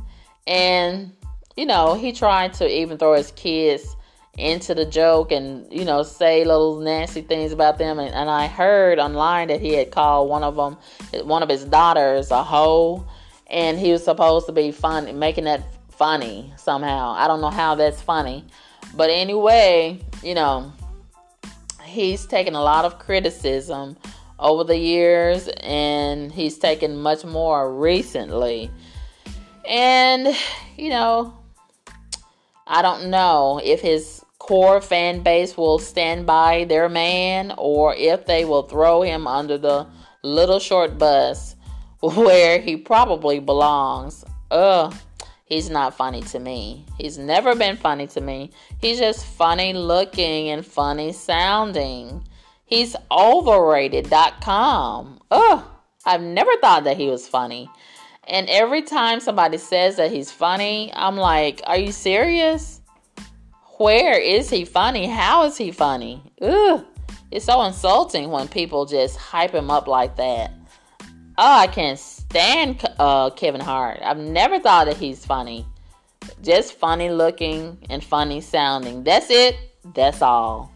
And, 0.48 1.12
you 1.58 1.66
know, 1.66 1.96
he 1.96 2.14
tried 2.14 2.54
to 2.54 2.70
even 2.70 2.98
throw 2.98 3.16
his 3.16 3.32
kids 3.32 3.96
into 4.38 4.76
the 4.76 4.86
joke 4.86 5.32
and, 5.32 5.66
you 5.74 5.84
know, 5.84 6.04
say 6.04 6.46
little 6.46 6.80
nasty 6.80 7.22
things 7.22 7.52
about 7.52 7.80
them. 7.80 7.98
And, 7.98 8.14
and 8.14 8.30
I 8.30 8.46
heard 8.46 9.00
online 9.00 9.48
that 9.48 9.60
he 9.60 9.74
had 9.74 9.90
called 9.90 10.30
one 10.30 10.44
of 10.44 10.56
them, 10.56 10.78
one 11.26 11.42
of 11.42 11.50
his 11.50 11.66
daughters, 11.66 12.30
a 12.30 12.44
hoe. 12.44 13.06
And 13.48 13.80
he 13.80 13.92
was 13.92 14.04
supposed 14.04 14.46
to 14.46 14.52
be 14.52 14.72
fun, 14.72 15.18
making 15.18 15.46
that 15.46 15.64
funny 15.90 16.54
somehow. 16.58 17.14
I 17.14 17.28
don't 17.28 17.42
know 17.42 17.50
how 17.50 17.74
that's 17.74 18.02
funny. 18.02 18.46
But 18.96 19.10
anyway, 19.10 20.00
you 20.22 20.36
know, 20.36 20.72
he's 21.84 22.28
taken 22.28 22.54
a 22.54 22.62
lot 22.62 22.86
of 22.86 23.00
criticism 23.00 23.98
over 24.38 24.64
the 24.64 24.78
years 24.78 25.48
and 25.62 26.32
he's 26.32 26.60
taken 26.60 26.98
much 26.98 27.26
more 27.26 27.74
recently. 27.74 28.70
And, 29.68 30.36
you 30.78 30.90
know, 30.90 31.34
I 32.70 32.82
don't 32.82 33.10
know 33.10 33.62
if 33.64 33.80
his 33.82 34.24
core 34.40 34.82
fan 34.82 35.22
base 35.22 35.56
will 35.58 35.80
stand 35.80 36.26
by 36.26 36.66
their 36.66 36.90
man 36.90 37.54
or 37.58 37.96
if 37.96 38.26
they 38.26 38.44
will 38.46 38.64
throw 38.64 39.02
him 39.02 39.28
under 39.28 39.58
the 39.58 39.88
little 40.24 40.60
short 40.60 40.98
bus 40.98 41.56
where 42.02 42.60
he 42.60 42.78
probably 42.78 43.40
belongs. 43.40 44.24
Ugh. 44.52 44.94
He's 45.46 45.70
not 45.70 45.96
funny 45.96 46.22
to 46.24 46.40
me. 46.40 46.86
He's 46.98 47.18
never 47.18 47.56
been 47.56 47.78
funny 47.78 48.08
to 48.08 48.20
me. 48.20 48.52
He's 48.82 49.00
just 49.00 49.26
funny 49.26 49.72
looking 49.72 50.50
and 50.50 50.66
funny 50.66 51.14
sounding. 51.14 52.28
He's 52.66 52.98
overrated.com. 53.10 55.22
Ugh, 55.32 55.64
I've 56.06 56.22
never 56.22 56.52
thought 56.58 56.84
that 56.84 56.98
he 56.98 57.08
was 57.08 57.30
funny. 57.30 57.70
And 58.28 58.50
every 58.50 58.82
time 58.82 59.22
somebody 59.22 59.58
says 59.58 59.96
that 59.96 60.12
he's 60.12 60.32
funny, 60.32 60.92
I'm 60.94 61.16
like, 61.16 61.62
are 61.66 61.78
you 61.78 61.94
serious? 61.94 62.82
Where 63.78 64.20
is 64.20 64.50
he 64.50 64.66
funny? 64.66 65.08
How 65.08 65.46
is 65.46 65.56
he 65.58 65.72
funny? 65.72 66.22
Ugh. 66.42 66.86
It's 67.32 67.46
so 67.46 67.62
insulting 67.64 68.30
when 68.30 68.48
people 68.48 68.86
just 68.86 69.18
hype 69.18 69.52
him 69.52 69.70
up 69.70 69.88
like 69.88 70.16
that. 70.18 70.52
Oh, 71.38 71.60
I 71.60 71.68
can't 71.68 72.00
stand 72.00 72.84
uh, 73.00 73.30
Kevin 73.30 73.62
Hart. 73.62 74.00
I've 74.04 74.18
never 74.18 74.60
thought 74.60 74.88
that 74.88 74.98
he's 74.98 75.26
funny. 75.26 75.66
Just 76.42 76.74
funny 76.74 77.10
looking 77.10 77.78
and 77.90 78.04
funny 78.04 78.42
sounding. 78.42 79.04
That's 79.04 79.30
it. 79.30 79.56
That's 79.94 80.22
all. 80.22 80.72